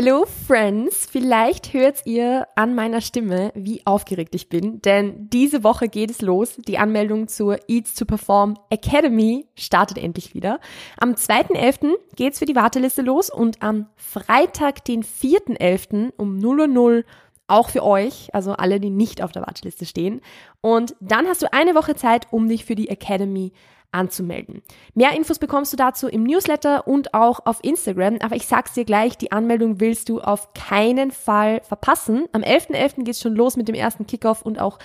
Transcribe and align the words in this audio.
Hello 0.00 0.26
Friends, 0.46 1.08
vielleicht 1.10 1.72
hört 1.72 2.06
ihr 2.06 2.46
an 2.54 2.76
meiner 2.76 3.00
Stimme, 3.00 3.50
wie 3.56 3.84
aufgeregt 3.84 4.32
ich 4.36 4.48
bin, 4.48 4.80
denn 4.80 5.28
diese 5.28 5.64
Woche 5.64 5.88
geht 5.88 6.12
es 6.12 6.22
los. 6.22 6.54
Die 6.54 6.78
Anmeldung 6.78 7.26
zur 7.26 7.58
Eats 7.66 7.96
to 7.96 8.04
Perform 8.04 8.56
Academy 8.70 9.48
startet 9.56 9.98
endlich 9.98 10.34
wieder. 10.34 10.60
Am 10.98 11.14
2.11. 11.14 11.94
geht's 12.14 12.38
für 12.38 12.44
die 12.44 12.54
Warteliste 12.54 13.02
los 13.02 13.28
und 13.28 13.60
am 13.60 13.88
Freitag, 13.96 14.84
den 14.84 15.02
4.11. 15.02 16.12
um 16.16 16.36
0 16.36 16.60
Uhr 16.78 17.02
auch 17.48 17.70
für 17.70 17.82
euch, 17.82 18.32
also 18.32 18.52
alle, 18.52 18.78
die 18.78 18.90
nicht 18.90 19.20
auf 19.20 19.32
der 19.32 19.42
Warteliste 19.42 19.84
stehen. 19.84 20.20
Und 20.60 20.94
dann 21.00 21.26
hast 21.26 21.42
du 21.42 21.52
eine 21.52 21.74
Woche 21.74 21.96
Zeit, 21.96 22.28
um 22.30 22.48
dich 22.48 22.64
für 22.64 22.76
die 22.76 22.88
Academy 22.88 23.52
anzumelden. 23.92 24.62
Mehr 24.94 25.12
Infos 25.16 25.38
bekommst 25.38 25.72
du 25.72 25.76
dazu 25.76 26.08
im 26.08 26.24
Newsletter 26.24 26.86
und 26.86 27.14
auch 27.14 27.46
auf 27.46 27.58
Instagram, 27.62 28.18
aber 28.20 28.36
ich 28.36 28.46
sag's 28.46 28.74
dir 28.74 28.84
gleich, 28.84 29.16
die 29.16 29.32
Anmeldung 29.32 29.80
willst 29.80 30.08
du 30.08 30.20
auf 30.20 30.52
keinen 30.52 31.10
Fall 31.10 31.60
verpassen. 31.62 32.26
Am 32.32 32.42
11.11. 32.42 32.74
.11. 32.74 33.04
geht's 33.04 33.20
schon 33.20 33.34
los 33.34 33.56
mit 33.56 33.68
dem 33.68 33.74
ersten 33.74 34.06
Kickoff 34.06 34.42
und 34.42 34.60
auch 34.60 34.78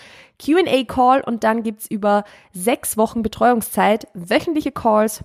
Q&A-Call 0.43 1.21
und 1.21 1.43
dann 1.43 1.63
gibt's 1.63 1.87
über 1.87 2.23
sechs 2.53 2.97
Wochen 2.97 3.21
Betreuungszeit 3.21 4.07
wöchentliche 4.13 4.71
Calls 4.71 5.23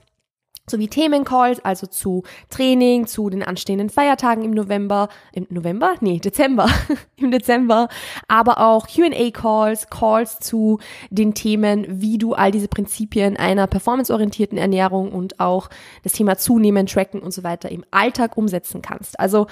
sowie 0.70 0.88
Themencalls, 0.88 1.60
also 1.64 1.86
zu 1.86 2.22
Training, 2.50 3.06
zu 3.06 3.30
den 3.30 3.42
anstehenden 3.42 3.90
Feiertagen 3.90 4.44
im 4.44 4.52
November, 4.52 5.08
im 5.32 5.46
November? 5.50 5.94
Nee, 6.00 6.18
Dezember, 6.18 6.68
im 7.16 7.30
Dezember, 7.30 7.88
aber 8.28 8.58
auch 8.58 8.86
Q&A-Calls, 8.88 9.90
Calls 9.90 10.38
zu 10.40 10.78
den 11.10 11.34
Themen, 11.34 11.86
wie 11.88 12.18
du 12.18 12.34
all 12.34 12.50
diese 12.50 12.68
Prinzipien 12.68 13.36
einer 13.36 13.66
performanceorientierten 13.66 14.58
Ernährung 14.58 15.12
und 15.12 15.40
auch 15.40 15.68
das 16.02 16.12
Thema 16.12 16.36
Zunehmen, 16.36 16.86
Tracken 16.86 17.20
und 17.20 17.32
so 17.32 17.42
weiter 17.42 17.70
im 17.70 17.84
Alltag 17.90 18.36
umsetzen 18.36 18.82
kannst. 18.82 19.18
Also 19.18 19.46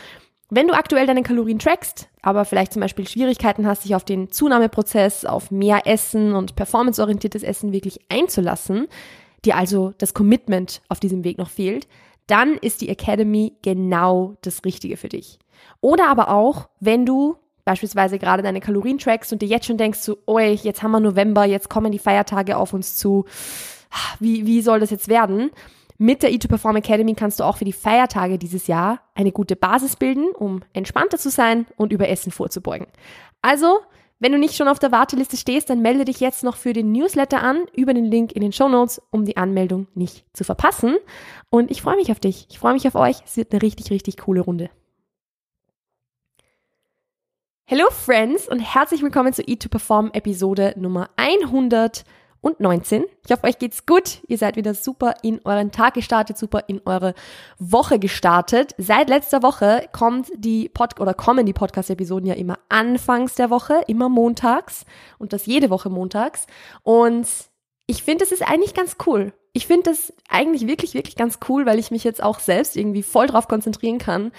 wenn 0.49 0.69
du 0.69 0.75
aktuell 0.75 1.07
deine 1.07 1.25
Kalorien 1.25 1.59
trackst, 1.59 2.09
aber 2.23 2.45
vielleicht 2.45 2.73
zum 2.73 2.81
Beispiel 2.81 3.09
Schwierigkeiten 3.09 3.67
hast, 3.67 3.85
dich 3.85 3.97
auf 3.97 4.05
den 4.05 4.31
Zunahmeprozess, 4.31 5.25
auf 5.25 5.51
mehr 5.51 5.87
Essen 5.87 6.35
und 6.35 6.55
performanceorientiertes 6.55 7.43
Essen 7.43 7.73
wirklich 7.73 8.01
einzulassen, 8.09 8.87
dir 9.45 9.57
also 9.57 9.93
das 9.99 10.15
Commitment 10.15 10.83
auf 10.89 11.01
diesem 11.01 11.25
Weg 11.25 11.39
noch 11.39 11.51
fehlt, 11.51 11.87
dann 12.27 12.55
ist 12.55 12.81
die 12.81 12.89
Academy 12.89 13.55
genau 13.63 14.35
das 14.43 14.65
Richtige 14.65 14.97
für 14.97 15.09
dich. 15.09 15.39
Oder 15.81 16.09
aber 16.09 16.31
auch, 16.31 16.69
wenn 16.81 17.07
du 17.07 17.37
beispielsweise 17.65 18.19
gerade 18.19 18.43
deine 18.43 18.61
Kalorien 18.61 18.99
trackst 18.99 19.33
und 19.33 19.43
dir 19.43 19.49
jetzt 19.49 19.67
schon 19.67 19.77
denkst, 19.77 19.99
so, 19.99 20.19
oh, 20.27 20.39
jetzt 20.39 20.83
haben 20.83 20.93
wir 20.93 21.01
November, 21.01 21.45
jetzt 21.45 21.69
kommen 21.69 21.93
die 21.93 21.99
Feiertage 21.99 22.57
auf 22.57 22.73
uns 22.73 22.97
zu, 22.97 23.25
wie, 24.21 24.47
wie 24.47 24.63
soll 24.63 24.81
das 24.81 24.91
jetzt 24.91 25.09
werden? 25.09 25.51
Mit 25.99 26.23
der 26.23 26.31
E2Perform 26.31 26.77
Academy 26.77 27.15
kannst 27.15 27.41
du 27.41 27.45
auch 27.45 27.57
für 27.57 27.65
die 27.65 27.73
Feiertage 27.73 28.39
dieses 28.39 28.67
Jahr 28.67 29.01
eine 29.15 29.33
gute 29.33 29.57
Basis 29.57 29.97
bilden, 29.97 30.29
um 30.31 30.61
entspannter 30.75 31.19
zu 31.19 31.31
sein 31.31 31.67
und 31.77 31.93
über 31.93 32.09
Essen 32.09 32.31
vorzubeugen. 32.31 32.87
Also 33.41 33.79
wenn 34.19 34.33
du 34.33 34.39
nicht 34.39 34.57
schon 34.57 34.69
auf 34.69 34.79
der 34.79 34.93
Warteliste 34.93 35.37
stehst, 35.37 35.69
dann 35.69 35.83
melde 35.83 36.05
dich 36.05 36.21
jetzt 36.21 36.43
noch 36.43 36.57
für 36.57 36.73
den 36.73 36.93
Newsletter 36.93 37.43
an 37.43 37.67
über 37.75 37.93
den 37.93 38.07
Link 38.07 38.33
in 38.33 38.41
den 38.41 38.53
Show 38.53 38.69
Notes, 38.69 39.01
um 39.11 39.25
die 39.25 39.37
Anmeldung 39.37 39.89
nicht 39.95 40.25
zu 40.33 40.45
verpassen. 40.45 40.97
Und 41.51 41.71
ich 41.71 41.83
freue 41.83 41.97
mich 41.97 42.11
auf 42.11 42.21
dich. 42.21 42.47
Ich 42.51 42.59
freue 42.59 42.73
mich 42.73 42.87
auf 42.89 42.95
euch. 42.95 43.17
Es 43.25 43.37
wird 43.37 43.53
eine 43.53 43.63
richtig, 43.63 43.91
richtig 43.91 44.17
coole 44.17 44.41
Runde. 44.41 44.71
Hello 47.67 47.87
Friends 47.91 48.49
und 48.49 48.61
herzlich 48.61 49.03
willkommen 49.03 49.33
zu 49.33 49.43
Eat 49.43 49.63
to 49.63 49.69
Perform 49.69 50.11
Episode 50.13 50.73
Nummer 50.77 51.11
100 51.17 52.05
und 52.47 52.61
19. 52.61 53.05
Ich 53.25 53.33
hoffe, 53.33 53.43
euch 53.43 53.59
geht's 53.59 53.87
gut. 53.87 54.21
Ihr 54.29 54.39
seid 54.39 54.55
wieder 54.55 54.73
super 54.73 55.15
in 55.23 55.41
euren 55.45 55.73
Tag 55.73 55.95
gestartet, 55.95 56.39
super 56.39 56.63
in 56.69 56.81
eure 56.85 57.13
Woche 57.59 57.99
gestartet. 57.99 58.73
Seit 58.79 59.09
letzter 59.09 59.43
Woche 59.43 59.89
kommt 59.91 60.31
die 60.37 60.69
Pod 60.69 61.01
oder 61.01 61.13
kommen 61.13 61.45
die 61.45 61.53
Podcast-Episoden 61.53 62.29
ja 62.29 62.35
immer 62.35 62.61
anfangs 62.69 63.35
der 63.35 63.51
Woche, 63.51 63.83
immer 63.89 64.09
montags 64.09 64.85
und 65.19 65.33
das 65.33 65.47
jede 65.47 65.71
Woche 65.71 65.91
montags. 65.91 66.47
Und 66.85 67.27
ich 67.89 68.05
finde, 68.05 68.23
es 68.23 68.31
ist 68.31 68.49
eigentlich 68.49 68.75
ganz 68.75 68.97
cool. 69.07 69.33
Ich 69.53 69.67
finde 69.67 69.91
das 69.91 70.13
eigentlich 70.29 70.69
wirklich, 70.69 70.95
wirklich 70.95 71.17
ganz 71.17 71.41
cool, 71.49 71.67
weil 71.67 71.81
ich 71.81 71.91
mich 71.91 72.05
jetzt 72.05 72.23
auch 72.23 72.39
selbst 72.39 72.77
irgendwie 72.77 73.03
voll 73.03 73.27
drauf 73.27 73.49
konzentrieren 73.49 73.99
kann, 73.99 74.31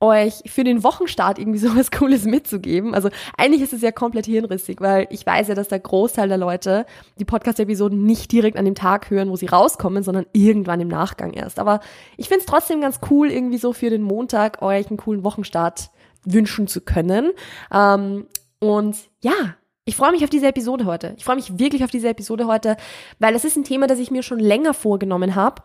euch 0.00 0.42
für 0.46 0.64
den 0.64 0.82
Wochenstart 0.82 1.38
irgendwie 1.38 1.58
sowas 1.66 1.90
Cooles 1.90 2.24
mitzugeben. 2.24 2.94
Also 2.94 3.10
eigentlich 3.36 3.62
ist 3.62 3.72
es 3.72 3.82
ja 3.82 3.92
komplett 3.92 4.26
hirnrissig, 4.26 4.80
weil 4.80 5.06
ich 5.10 5.24
weiß 5.24 5.48
ja, 5.48 5.54
dass 5.54 5.68
der 5.68 5.80
Großteil 5.80 6.28
der 6.28 6.38
Leute 6.38 6.86
die 7.18 7.24
Podcast-Episoden 7.24 8.04
nicht 8.04 8.32
direkt 8.32 8.56
an 8.56 8.64
dem 8.64 8.74
Tag 8.74 9.10
hören, 9.10 9.30
wo 9.30 9.36
sie 9.36 9.46
rauskommen, 9.46 10.02
sondern 10.02 10.26
irgendwann 10.32 10.80
im 10.80 10.88
Nachgang 10.88 11.32
erst. 11.32 11.58
Aber 11.58 11.80
ich 12.16 12.28
finde 12.28 12.40
es 12.40 12.46
trotzdem 12.46 12.80
ganz 12.80 13.00
cool, 13.10 13.30
irgendwie 13.30 13.58
so 13.58 13.72
für 13.72 13.90
den 13.90 14.02
Montag 14.02 14.62
euch 14.62 14.88
einen 14.88 14.96
coolen 14.96 15.22
Wochenstart 15.24 15.90
wünschen 16.24 16.66
zu 16.66 16.80
können. 16.80 17.30
Ähm, 17.72 18.26
und 18.58 18.96
ja, 19.22 19.54
ich 19.84 19.96
freue 19.96 20.12
mich 20.12 20.22
auf 20.22 20.30
diese 20.30 20.46
Episode 20.46 20.84
heute. 20.84 21.14
Ich 21.16 21.24
freue 21.24 21.36
mich 21.36 21.58
wirklich 21.58 21.84
auf 21.84 21.90
diese 21.90 22.08
Episode 22.08 22.46
heute, 22.46 22.76
weil 23.18 23.34
es 23.34 23.44
ist 23.44 23.56
ein 23.56 23.64
Thema, 23.64 23.86
das 23.86 23.98
ich 23.98 24.10
mir 24.10 24.22
schon 24.22 24.38
länger 24.38 24.74
vorgenommen 24.74 25.34
habe 25.34 25.62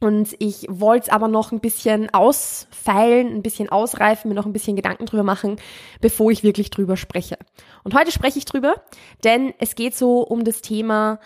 und 0.00 0.36
ich 0.38 0.66
wollte 0.68 1.06
es 1.06 1.12
aber 1.12 1.26
noch 1.26 1.50
ein 1.50 1.60
bisschen 1.60 2.08
ausfeilen, 2.14 3.34
ein 3.34 3.42
bisschen 3.42 3.68
ausreifen, 3.68 4.28
mir 4.28 4.34
noch 4.34 4.46
ein 4.46 4.52
bisschen 4.52 4.76
Gedanken 4.76 5.06
drüber 5.06 5.24
machen, 5.24 5.56
bevor 6.00 6.30
ich 6.30 6.44
wirklich 6.44 6.70
drüber 6.70 6.96
spreche. 6.96 7.36
Und 7.82 7.94
heute 7.94 8.12
spreche 8.12 8.38
ich 8.38 8.44
drüber, 8.44 8.76
denn 9.24 9.54
es 9.58 9.74
geht 9.74 9.96
so 9.96 10.20
um 10.20 10.44
das 10.44 10.62
Thema, 10.62 11.18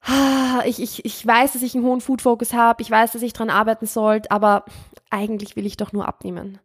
ah, 0.00 0.62
ich, 0.64 0.80
ich, 0.80 1.04
ich 1.04 1.26
weiß, 1.26 1.52
dass 1.52 1.62
ich 1.62 1.74
einen 1.74 1.84
hohen 1.84 2.00
Food-Focus 2.00 2.54
habe, 2.54 2.80
ich 2.80 2.90
weiß, 2.90 3.12
dass 3.12 3.22
ich 3.22 3.34
dran 3.34 3.50
arbeiten 3.50 3.86
sollte, 3.86 4.30
aber 4.30 4.64
eigentlich 5.10 5.54
will 5.54 5.66
ich 5.66 5.76
doch 5.76 5.92
nur 5.92 6.08
abnehmen. 6.08 6.58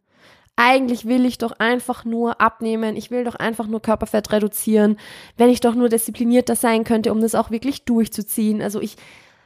Eigentlich 0.56 1.06
will 1.06 1.24
ich 1.24 1.38
doch 1.38 1.52
einfach 1.52 2.04
nur 2.04 2.40
abnehmen. 2.40 2.94
Ich 2.94 3.10
will 3.10 3.24
doch 3.24 3.34
einfach 3.34 3.66
nur 3.66 3.80
Körperfett 3.80 4.30
reduzieren. 4.30 4.98
Wenn 5.38 5.48
ich 5.48 5.60
doch 5.60 5.74
nur 5.74 5.88
disziplinierter 5.88 6.54
sein 6.54 6.84
könnte, 6.84 7.12
um 7.12 7.20
das 7.22 7.34
auch 7.34 7.50
wirklich 7.50 7.84
durchzuziehen. 7.84 8.60
Also 8.60 8.78
ich, 8.82 8.96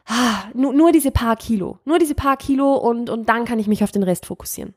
ah, 0.07 0.45
nur, 0.55 0.73
nur 0.73 0.93
diese 0.93 1.11
paar 1.11 1.37
Kilo, 1.37 1.79
nur 1.85 1.99
diese 1.99 2.15
paar 2.15 2.37
Kilo 2.37 2.75
und, 2.75 3.11
und 3.11 3.29
dann 3.29 3.45
kann 3.45 3.59
ich 3.59 3.67
mich 3.67 3.85
auf 3.85 3.93
den 3.93 4.03
Rest 4.03 4.27
fokussieren. 4.27 4.75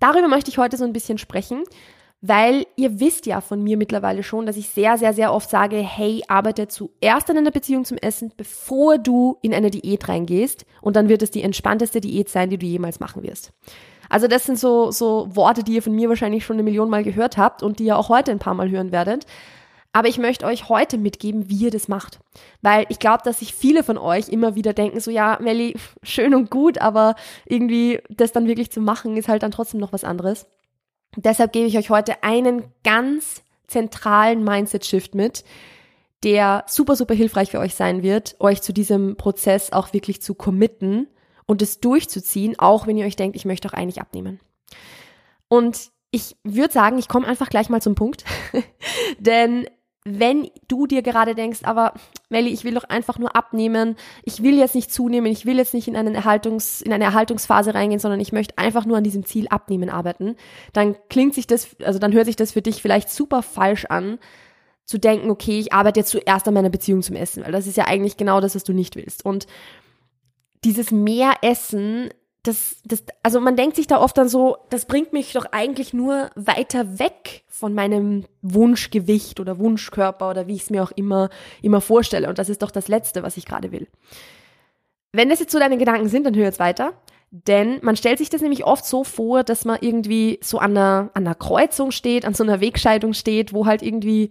Darüber 0.00 0.28
möchte 0.28 0.50
ich 0.50 0.58
heute 0.58 0.76
so 0.76 0.84
ein 0.84 0.92
bisschen 0.92 1.18
sprechen, 1.18 1.64
weil 2.20 2.66
ihr 2.76 2.98
wisst 3.00 3.26
ja 3.26 3.40
von 3.40 3.62
mir 3.62 3.76
mittlerweile 3.76 4.22
schon, 4.22 4.46
dass 4.46 4.56
ich 4.56 4.68
sehr, 4.68 4.98
sehr, 4.98 5.12
sehr 5.12 5.32
oft 5.32 5.50
sage, 5.50 5.76
hey, 5.76 6.22
arbeite 6.26 6.66
zuerst 6.68 7.30
an 7.30 7.38
einer 7.38 7.50
Beziehung 7.50 7.84
zum 7.84 7.96
Essen, 7.98 8.32
bevor 8.36 8.98
du 8.98 9.38
in 9.42 9.54
eine 9.54 9.70
Diät 9.70 10.08
reingehst 10.08 10.64
und 10.82 10.96
dann 10.96 11.08
wird 11.08 11.22
es 11.22 11.30
die 11.30 11.42
entspannteste 11.42 12.00
Diät 12.00 12.28
sein, 12.28 12.50
die 12.50 12.58
du 12.58 12.66
jemals 12.66 13.00
machen 13.00 13.22
wirst. 13.22 13.52
Also 14.08 14.26
das 14.26 14.46
sind 14.46 14.58
so, 14.58 14.90
so 14.90 15.28
Worte, 15.34 15.62
die 15.62 15.74
ihr 15.74 15.82
von 15.82 15.94
mir 15.94 16.08
wahrscheinlich 16.08 16.44
schon 16.44 16.56
eine 16.56 16.62
Million 16.62 16.90
Mal 16.90 17.04
gehört 17.04 17.36
habt 17.36 17.62
und 17.62 17.78
die 17.78 17.84
ihr 17.84 17.98
auch 17.98 18.08
heute 18.08 18.30
ein 18.30 18.38
paar 18.38 18.54
Mal 18.54 18.70
hören 18.70 18.90
werdet. 18.90 19.26
Aber 19.92 20.08
ich 20.08 20.18
möchte 20.18 20.46
euch 20.46 20.68
heute 20.68 20.98
mitgeben, 20.98 21.48
wie 21.48 21.64
ihr 21.64 21.70
das 21.70 21.88
macht. 21.88 22.20
Weil 22.62 22.86
ich 22.88 22.98
glaube, 22.98 23.22
dass 23.24 23.40
sich 23.40 23.54
viele 23.54 23.82
von 23.82 23.98
euch 23.98 24.28
immer 24.28 24.54
wieder 24.54 24.72
denken, 24.72 25.00
so 25.00 25.10
ja, 25.10 25.38
Melli, 25.40 25.74
schön 26.02 26.34
und 26.34 26.50
gut, 26.50 26.78
aber 26.78 27.14
irgendwie 27.46 28.00
das 28.10 28.32
dann 28.32 28.46
wirklich 28.46 28.70
zu 28.70 28.80
machen, 28.80 29.16
ist 29.16 29.28
halt 29.28 29.42
dann 29.42 29.50
trotzdem 29.50 29.80
noch 29.80 29.92
was 29.92 30.04
anderes. 30.04 30.46
Deshalb 31.16 31.52
gebe 31.52 31.66
ich 31.66 31.78
euch 31.78 31.90
heute 31.90 32.22
einen 32.22 32.64
ganz 32.84 33.42
zentralen 33.66 34.44
Mindset-Shift 34.44 35.14
mit, 35.14 35.44
der 36.22 36.64
super, 36.66 36.96
super 36.96 37.14
hilfreich 37.14 37.50
für 37.50 37.60
euch 37.60 37.74
sein 37.74 38.02
wird, 38.02 38.36
euch 38.40 38.62
zu 38.62 38.72
diesem 38.72 39.16
Prozess 39.16 39.72
auch 39.72 39.92
wirklich 39.92 40.20
zu 40.20 40.34
committen 40.34 41.08
und 41.46 41.62
es 41.62 41.80
durchzuziehen, 41.80 42.58
auch 42.58 42.86
wenn 42.86 42.98
ihr 42.98 43.06
euch 43.06 43.16
denkt, 43.16 43.36
ich 43.36 43.44
möchte 43.44 43.68
auch 43.68 43.72
eigentlich 43.72 44.00
abnehmen. 44.00 44.40
Und 45.48 45.90
ich 46.10 46.36
würde 46.42 46.72
sagen, 46.72 46.98
ich 46.98 47.08
komme 47.08 47.26
einfach 47.26 47.48
gleich 47.48 47.68
mal 47.68 47.82
zum 47.82 47.94
Punkt, 47.94 48.24
denn 49.18 49.66
wenn 50.10 50.50
du 50.68 50.86
dir 50.86 51.02
gerade 51.02 51.34
denkst, 51.34 51.60
aber 51.64 51.94
Melli, 52.28 52.50
ich 52.50 52.64
will 52.64 52.74
doch 52.74 52.84
einfach 52.84 53.18
nur 53.18 53.34
abnehmen, 53.36 53.96
ich 54.22 54.42
will 54.42 54.58
jetzt 54.58 54.74
nicht 54.74 54.92
zunehmen, 54.92 55.30
ich 55.30 55.46
will 55.46 55.56
jetzt 55.58 55.74
nicht 55.74 55.88
in, 55.88 55.96
einen 55.96 56.14
Erhaltungs, 56.14 56.80
in 56.80 56.92
eine 56.92 57.04
Erhaltungsphase 57.04 57.74
reingehen, 57.74 58.00
sondern 58.00 58.20
ich 58.20 58.32
möchte 58.32 58.58
einfach 58.58 58.86
nur 58.86 58.96
an 58.96 59.04
diesem 59.04 59.24
Ziel 59.24 59.48
abnehmen 59.48 59.90
arbeiten, 59.90 60.36
dann 60.72 60.96
klingt 61.08 61.34
sich 61.34 61.46
das, 61.46 61.76
also 61.82 61.98
dann 61.98 62.12
hört 62.12 62.26
sich 62.26 62.36
das 62.36 62.52
für 62.52 62.62
dich 62.62 62.82
vielleicht 62.82 63.10
super 63.10 63.42
falsch 63.42 63.84
an, 63.86 64.18
zu 64.84 64.98
denken, 64.98 65.30
okay, 65.30 65.58
ich 65.58 65.74
arbeite 65.74 66.00
jetzt 66.00 66.10
zuerst 66.10 66.48
an 66.48 66.54
meiner 66.54 66.70
Beziehung 66.70 67.02
zum 67.02 67.14
Essen, 67.14 67.44
weil 67.44 67.52
das 67.52 67.66
ist 67.66 67.76
ja 67.76 67.86
eigentlich 67.86 68.16
genau 68.16 68.40
das, 68.40 68.54
was 68.54 68.64
du 68.64 68.72
nicht 68.72 68.96
willst. 68.96 69.22
Und 69.22 69.46
dieses 70.64 70.90
mehr 70.90 71.34
Essen 71.42 72.08
das, 72.42 72.76
das, 72.84 73.04
also 73.22 73.40
man 73.40 73.56
denkt 73.56 73.76
sich 73.76 73.86
da 73.86 74.00
oft 74.00 74.16
dann 74.16 74.28
so, 74.28 74.58
das 74.70 74.86
bringt 74.86 75.12
mich 75.12 75.32
doch 75.32 75.46
eigentlich 75.52 75.92
nur 75.92 76.30
weiter 76.34 76.98
weg 76.98 77.44
von 77.48 77.74
meinem 77.74 78.24
Wunschgewicht 78.42 79.40
oder 79.40 79.58
Wunschkörper 79.58 80.30
oder 80.30 80.46
wie 80.46 80.54
ich 80.54 80.62
es 80.62 80.70
mir 80.70 80.82
auch 80.82 80.92
immer, 80.92 81.30
immer 81.62 81.80
vorstelle. 81.80 82.28
Und 82.28 82.38
das 82.38 82.48
ist 82.48 82.62
doch 82.62 82.70
das 82.70 82.88
Letzte, 82.88 83.22
was 83.22 83.36
ich 83.36 83.44
gerade 83.44 83.72
will. 83.72 83.88
Wenn 85.12 85.30
das 85.30 85.40
jetzt 85.40 85.52
so 85.52 85.58
deine 85.58 85.78
Gedanken 85.78 86.08
sind, 86.08 86.24
dann 86.24 86.36
hör 86.36 86.44
jetzt 86.44 86.60
weiter. 86.60 86.92
Denn 87.30 87.78
man 87.82 87.96
stellt 87.96 88.18
sich 88.18 88.30
das 88.30 88.40
nämlich 88.40 88.64
oft 88.64 88.86
so 88.86 89.04
vor, 89.04 89.42
dass 89.42 89.64
man 89.64 89.78
irgendwie 89.80 90.38
so 90.42 90.58
an 90.58 90.70
einer, 90.70 91.10
an 91.12 91.26
einer 91.26 91.34
Kreuzung 91.34 91.90
steht, 91.90 92.24
an 92.24 92.34
so 92.34 92.44
einer 92.44 92.60
Wegscheidung 92.60 93.12
steht, 93.12 93.52
wo 93.52 93.66
halt 93.66 93.82
irgendwie, 93.82 94.30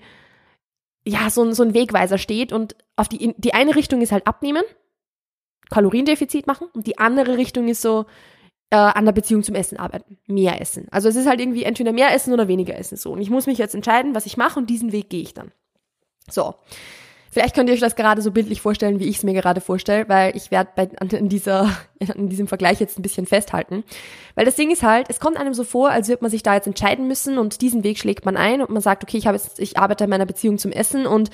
ja, 1.05 1.29
so, 1.29 1.51
so 1.51 1.61
ein 1.61 1.75
Wegweiser 1.75 2.17
steht 2.17 2.51
und 2.53 2.75
auf 2.95 3.07
die, 3.07 3.35
die 3.37 3.53
eine 3.53 3.75
Richtung 3.75 4.01
ist 4.01 4.11
halt 4.11 4.25
abnehmen 4.25 4.63
Kaloriendefizit 5.69 6.47
machen 6.47 6.67
und 6.73 6.87
die 6.87 6.97
andere 6.97 7.37
Richtung 7.37 7.67
ist 7.67 7.81
so, 7.81 8.05
äh, 8.69 8.75
an 8.75 9.05
der 9.05 9.13
Beziehung 9.13 9.43
zum 9.43 9.55
Essen 9.55 9.77
arbeiten. 9.77 10.17
Mehr 10.27 10.59
essen. 10.59 10.87
Also 10.91 11.09
es 11.09 11.15
ist 11.15 11.27
halt 11.27 11.39
irgendwie 11.39 11.63
entweder 11.63 11.93
mehr 11.93 12.13
essen 12.13 12.33
oder 12.33 12.47
weniger 12.47 12.77
essen 12.77 12.97
so. 12.97 13.11
Und 13.11 13.21
ich 13.21 13.29
muss 13.29 13.47
mich 13.47 13.57
jetzt 13.57 13.75
entscheiden, 13.75 14.15
was 14.15 14.25
ich 14.25 14.37
mache 14.37 14.59
und 14.59 14.69
diesen 14.69 14.91
Weg 14.91 15.09
gehe 15.09 15.21
ich 15.21 15.33
dann. 15.33 15.51
So. 16.29 16.55
Vielleicht 17.29 17.55
könnt 17.55 17.69
ihr 17.69 17.73
euch 17.73 17.81
das 17.81 17.95
gerade 17.95 18.21
so 18.21 18.31
bildlich 18.31 18.61
vorstellen, 18.61 18.99
wie 18.99 19.07
ich 19.07 19.17
es 19.17 19.23
mir 19.23 19.33
gerade 19.33 19.61
vorstelle, 19.61 20.09
weil 20.09 20.35
ich 20.35 20.49
werde 20.49 20.71
bei 20.75 20.85
in 21.15 21.29
dieser 21.29 21.69
in 21.99 22.29
diesem 22.29 22.47
Vergleich 22.47 22.79
jetzt 22.79 22.97
ein 22.97 23.03
bisschen 23.03 23.25
festhalten, 23.25 23.83
weil 24.35 24.45
das 24.45 24.55
Ding 24.55 24.71
ist 24.71 24.81
halt, 24.81 25.07
es 25.09 25.19
kommt 25.19 25.37
einem 25.37 25.53
so 25.53 25.63
vor, 25.63 25.91
als 25.91 26.07
würde 26.07 26.23
man 26.23 26.31
sich 26.31 26.41
da 26.41 26.55
jetzt 26.55 26.67
entscheiden 26.67 27.07
müssen 27.07 27.37
und 27.37 27.61
diesen 27.61 27.83
Weg 27.83 27.99
schlägt 27.99 28.25
man 28.25 28.37
ein 28.37 28.61
und 28.61 28.71
man 28.71 28.81
sagt, 28.81 29.03
okay, 29.03 29.17
ich 29.17 29.27
habe 29.27 29.37
jetzt 29.37 29.59
ich 29.59 29.77
arbeite 29.77 30.05
in 30.05 30.09
meiner 30.09 30.25
Beziehung 30.25 30.57
zum 30.57 30.71
Essen 30.71 31.05
und 31.05 31.29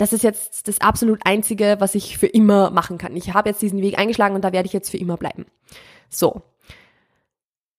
das 0.00 0.14
ist 0.14 0.24
jetzt 0.24 0.66
das 0.66 0.80
absolut 0.80 1.20
einzige, 1.24 1.76
was 1.78 1.94
ich 1.94 2.16
für 2.16 2.26
immer 2.26 2.70
machen 2.70 2.96
kann. 2.96 3.14
Ich 3.16 3.34
habe 3.34 3.50
jetzt 3.50 3.60
diesen 3.60 3.82
Weg 3.82 3.98
eingeschlagen 3.98 4.34
und 4.34 4.42
da 4.42 4.50
werde 4.50 4.66
ich 4.66 4.72
jetzt 4.72 4.88
für 4.88 4.96
immer 4.96 5.18
bleiben. 5.18 5.44
So. 6.08 6.40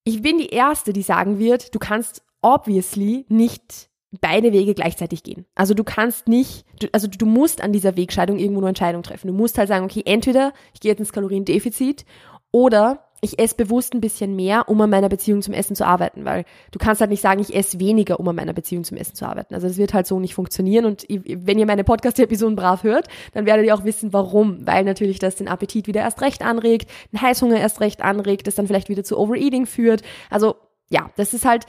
Ich 0.04 0.22
bin 0.22 0.38
die 0.38 0.50
erste, 0.50 0.92
die 0.92 1.02
sagen 1.02 1.40
wird, 1.40 1.74
du 1.74 1.80
kannst 1.80 2.22
obviously 2.40 3.26
nicht 3.28 3.88
beide 4.20 4.52
Wege 4.52 4.74
gleichzeitig 4.74 5.24
gehen. 5.24 5.46
Also 5.56 5.74
du 5.74 5.82
kannst 5.82 6.28
nicht, 6.28 6.64
du, 6.78 6.86
also 6.92 7.08
du 7.08 7.26
musst 7.26 7.60
an 7.60 7.72
dieser 7.72 7.96
Wegscheidung 7.96 8.38
irgendwo 8.38 8.60
eine 8.60 8.68
Entscheidung 8.68 9.02
treffen. 9.02 9.26
Du 9.26 9.32
musst 9.32 9.58
halt 9.58 9.68
sagen, 9.68 9.84
okay, 9.84 10.02
entweder 10.04 10.52
ich 10.74 10.80
gehe 10.80 10.92
jetzt 10.92 11.00
ins 11.00 11.12
Kaloriendefizit 11.12 12.04
oder 12.52 13.00
ich 13.24 13.38
esse 13.38 13.54
bewusst 13.54 13.94
ein 13.94 14.00
bisschen 14.00 14.34
mehr, 14.34 14.68
um 14.68 14.80
an 14.80 14.90
meiner 14.90 15.08
Beziehung 15.08 15.42
zum 15.42 15.54
Essen 15.54 15.76
zu 15.76 15.86
arbeiten, 15.86 16.24
weil 16.24 16.44
du 16.72 16.80
kannst 16.80 17.00
halt 17.00 17.10
nicht 17.10 17.22
sagen, 17.22 17.40
ich 17.40 17.54
esse 17.54 17.78
weniger, 17.78 18.18
um 18.18 18.26
an 18.26 18.34
meiner 18.34 18.52
Beziehung 18.52 18.82
zum 18.82 18.96
Essen 18.96 19.14
zu 19.14 19.24
arbeiten. 19.24 19.54
Also 19.54 19.68
das 19.68 19.76
wird 19.76 19.94
halt 19.94 20.08
so 20.08 20.18
nicht 20.18 20.34
funktionieren 20.34 20.84
und 20.84 21.06
wenn 21.08 21.58
ihr 21.58 21.66
meine 21.66 21.84
Podcast-Episoden 21.84 22.56
brav 22.56 22.82
hört, 22.82 23.06
dann 23.32 23.46
werdet 23.46 23.64
ihr 23.64 23.76
auch 23.76 23.84
wissen, 23.84 24.12
warum, 24.12 24.66
weil 24.66 24.82
natürlich 24.82 25.20
das 25.20 25.36
den 25.36 25.46
Appetit 25.46 25.86
wieder 25.86 26.00
erst 26.00 26.20
recht 26.20 26.42
anregt, 26.42 26.90
den 27.12 27.22
Heißhunger 27.22 27.60
erst 27.60 27.80
recht 27.80 28.02
anregt, 28.02 28.48
das 28.48 28.56
dann 28.56 28.66
vielleicht 28.66 28.88
wieder 28.88 29.04
zu 29.04 29.16
Overeating 29.16 29.66
führt. 29.66 30.02
Also 30.28 30.56
ja, 30.90 31.08
das 31.16 31.32
ist 31.32 31.44
halt 31.44 31.66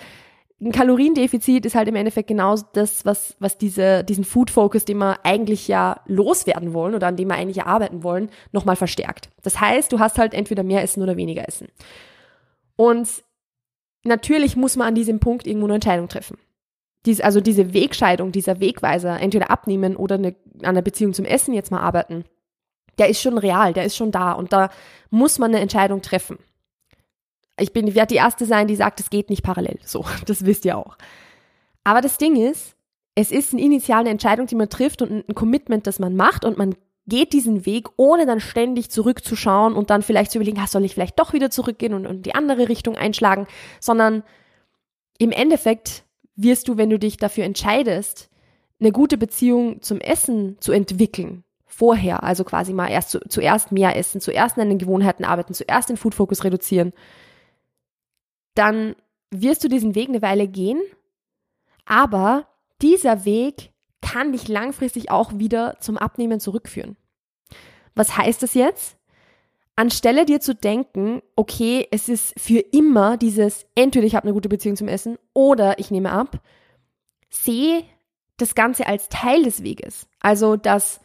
ein 0.63 0.71
Kaloriendefizit 0.71 1.65
ist 1.65 1.75
halt 1.75 1.87
im 1.87 1.95
Endeffekt 1.95 2.27
genau 2.27 2.55
das, 2.73 3.05
was, 3.05 3.35
was 3.39 3.57
diese, 3.57 4.03
diesen 4.03 4.23
Food 4.23 4.49
Focus, 4.49 4.85
den 4.85 4.97
wir 4.97 5.25
eigentlich 5.25 5.67
ja 5.67 5.99
loswerden 6.05 6.73
wollen 6.73 6.95
oder 6.95 7.07
an 7.07 7.17
dem 7.17 7.27
wir 7.27 7.35
eigentlich 7.35 7.63
arbeiten 7.63 8.03
wollen, 8.03 8.29
nochmal 8.51 8.75
verstärkt. 8.75 9.29
Das 9.41 9.59
heißt, 9.59 9.91
du 9.91 9.99
hast 9.99 10.17
halt 10.17 10.33
entweder 10.33 10.63
mehr 10.63 10.81
Essen 10.81 11.03
oder 11.03 11.17
weniger 11.17 11.47
Essen. 11.47 11.67
Und 12.75 13.23
natürlich 14.03 14.55
muss 14.55 14.75
man 14.75 14.87
an 14.87 14.95
diesem 14.95 15.19
Punkt 15.19 15.45
irgendwo 15.47 15.67
eine 15.67 15.75
Entscheidung 15.75 16.07
treffen. 16.07 16.37
Dies, 17.05 17.19
also 17.19 17.41
diese 17.41 17.73
Wegscheidung, 17.73 18.31
dieser 18.31 18.59
Wegweiser, 18.59 19.19
entweder 19.19 19.51
abnehmen 19.51 19.97
oder 19.97 20.15
eine, 20.15 20.35
an 20.61 20.75
der 20.75 20.81
Beziehung 20.81 21.13
zum 21.13 21.25
Essen 21.25 21.53
jetzt 21.53 21.71
mal 21.71 21.81
arbeiten, 21.81 22.23
der 22.97 23.09
ist 23.09 23.21
schon 23.21 23.37
real, 23.37 23.73
der 23.73 23.83
ist 23.83 23.97
schon 23.97 24.11
da 24.11 24.31
und 24.31 24.53
da 24.53 24.69
muss 25.09 25.39
man 25.39 25.51
eine 25.51 25.59
Entscheidung 25.59 26.01
treffen. 26.01 26.37
Ich 27.59 27.73
bin, 27.73 27.93
werde 27.93 28.13
die 28.13 28.19
erste 28.19 28.45
sein, 28.45 28.67
die 28.67 28.75
sagt, 28.75 28.99
es 28.99 29.09
geht 29.09 29.29
nicht 29.29 29.43
parallel. 29.43 29.79
So, 29.83 30.05
das 30.25 30.45
wisst 30.45 30.65
ihr 30.65 30.77
auch. 30.77 30.97
Aber 31.83 32.01
das 32.01 32.17
Ding 32.17 32.35
ist, 32.35 32.75
es 33.15 33.31
ist 33.31 33.53
eine 33.53 33.61
initiale 33.61 34.09
Entscheidung, 34.09 34.47
die 34.47 34.55
man 34.55 34.69
trifft 34.69 35.01
und 35.01 35.29
ein 35.29 35.35
Commitment, 35.35 35.85
das 35.85 35.99
man 35.99 36.15
macht 36.15 36.45
und 36.45 36.57
man 36.57 36.75
geht 37.05 37.33
diesen 37.33 37.65
Weg, 37.65 37.89
ohne 37.97 38.25
dann 38.25 38.39
ständig 38.39 38.89
zurückzuschauen 38.89 39.73
und 39.73 39.89
dann 39.89 40.01
vielleicht 40.01 40.31
zu 40.31 40.37
überlegen, 40.37 40.59
ah, 40.59 40.67
soll 40.67 40.85
ich 40.85 40.93
vielleicht 40.93 41.19
doch 41.19 41.33
wieder 41.33 41.49
zurückgehen 41.49 41.93
und, 41.93 42.07
und 42.07 42.25
die 42.25 42.33
andere 42.33 42.69
Richtung 42.69 42.95
einschlagen, 42.95 43.45
sondern 43.79 44.23
im 45.17 45.31
Endeffekt 45.31 46.05
wirst 46.35 46.67
du, 46.67 46.77
wenn 46.77 46.89
du 46.89 46.97
dich 46.97 47.17
dafür 47.17 47.43
entscheidest, 47.43 48.29
eine 48.79 48.91
gute 48.91 49.17
Beziehung 49.17 49.81
zum 49.81 49.99
Essen 49.99 50.57
zu 50.59 50.71
entwickeln, 50.71 51.43
vorher, 51.65 52.23
also 52.23 52.43
quasi 52.43 52.73
mal 52.73 52.89
erst 52.89 53.11
zu, 53.11 53.19
zuerst 53.27 53.71
mehr 53.71 53.95
essen, 53.95 54.21
zuerst 54.21 54.57
an 54.57 54.69
den 54.69 54.77
Gewohnheiten 54.77 55.25
arbeiten, 55.25 55.53
zuerst 55.53 55.89
den 55.89 55.97
Food 55.97 56.15
Focus 56.15 56.43
reduzieren, 56.43 56.93
dann 58.55 58.95
wirst 59.31 59.63
du 59.63 59.67
diesen 59.67 59.95
Weg 59.95 60.09
eine 60.09 60.21
Weile 60.21 60.47
gehen, 60.47 60.81
aber 61.85 62.47
dieser 62.81 63.25
Weg 63.25 63.71
kann 64.01 64.31
dich 64.31 64.47
langfristig 64.47 65.09
auch 65.09 65.31
wieder 65.35 65.77
zum 65.79 65.97
Abnehmen 65.97 66.39
zurückführen. 66.39 66.97
Was 67.95 68.17
heißt 68.17 68.43
das 68.43 68.53
jetzt? 68.53 68.97
Anstelle 69.75 70.25
dir 70.25 70.39
zu 70.39 70.53
denken, 70.53 71.21
okay, 71.35 71.87
es 71.89 72.09
ist 72.09 72.39
für 72.39 72.59
immer 72.59 73.17
dieses, 73.17 73.65
entweder 73.75 74.05
ich 74.05 74.15
habe 74.15 74.25
eine 74.25 74.33
gute 74.33 74.49
Beziehung 74.49 74.75
zum 74.75 74.87
Essen 74.87 75.17
oder 75.33 75.79
ich 75.79 75.89
nehme 75.89 76.11
ab, 76.11 76.41
sehe 77.29 77.83
das 78.37 78.53
Ganze 78.53 78.85
als 78.85 79.09
Teil 79.09 79.43
des 79.43 79.63
Weges. 79.63 80.07
Also 80.19 80.57
dass 80.57 80.99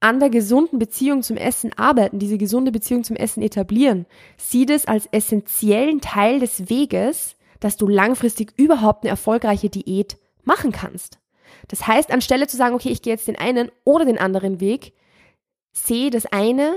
an 0.00 0.18
der 0.18 0.30
gesunden 0.30 0.78
Beziehung 0.78 1.22
zum 1.22 1.36
Essen 1.36 1.72
arbeiten, 1.76 2.18
diese 2.18 2.38
gesunde 2.38 2.72
Beziehung 2.72 3.04
zum 3.04 3.16
Essen 3.16 3.42
etablieren, 3.42 4.06
sieh 4.38 4.64
es 4.64 4.86
als 4.86 5.06
essentiellen 5.12 6.00
Teil 6.00 6.40
des 6.40 6.70
Weges, 6.70 7.36
dass 7.60 7.76
du 7.76 7.86
langfristig 7.86 8.54
überhaupt 8.56 9.04
eine 9.04 9.10
erfolgreiche 9.10 9.68
Diät 9.68 10.16
machen 10.42 10.72
kannst. 10.72 11.18
Das 11.68 11.86
heißt, 11.86 12.10
anstelle 12.10 12.46
zu 12.46 12.56
sagen, 12.56 12.74
okay, 12.74 12.88
ich 12.88 13.02
gehe 13.02 13.12
jetzt 13.12 13.28
den 13.28 13.36
einen 13.36 13.70
oder 13.84 14.06
den 14.06 14.18
anderen 14.18 14.60
Weg, 14.60 14.94
sehe 15.72 16.10
das 16.10 16.26
eine 16.26 16.72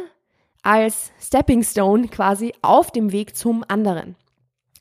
als 0.62 1.12
Stepping 1.22 1.64
Stone 1.64 2.10
quasi 2.10 2.54
auf 2.62 2.92
dem 2.92 3.12
Weg 3.12 3.36
zum 3.36 3.64
anderen. 3.68 4.16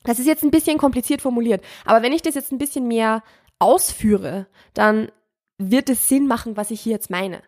Das 0.05 0.19
ist 0.19 0.27
jetzt 0.27 0.43
ein 0.43 0.50
bisschen 0.50 0.79
kompliziert 0.79 1.23
formuliert, 1.23 1.62
aber 1.85 2.03
wenn 2.03 2.12
ich 2.12 2.23
das 2.23 2.35
jetzt 2.35 2.50
ein 2.50 2.59
bisschen 2.59 2.89
mehr 2.89 3.23
ausführe, 3.61 4.47
dann 4.75 5.12
wird 5.59 5.89
es 5.89 6.09
Sinn 6.09 6.27
machen, 6.27 6.56
was 6.56 6.73
ich 6.73 6.81
hier 6.81 6.93
jetzt 6.93 7.11
meine. 7.11 7.41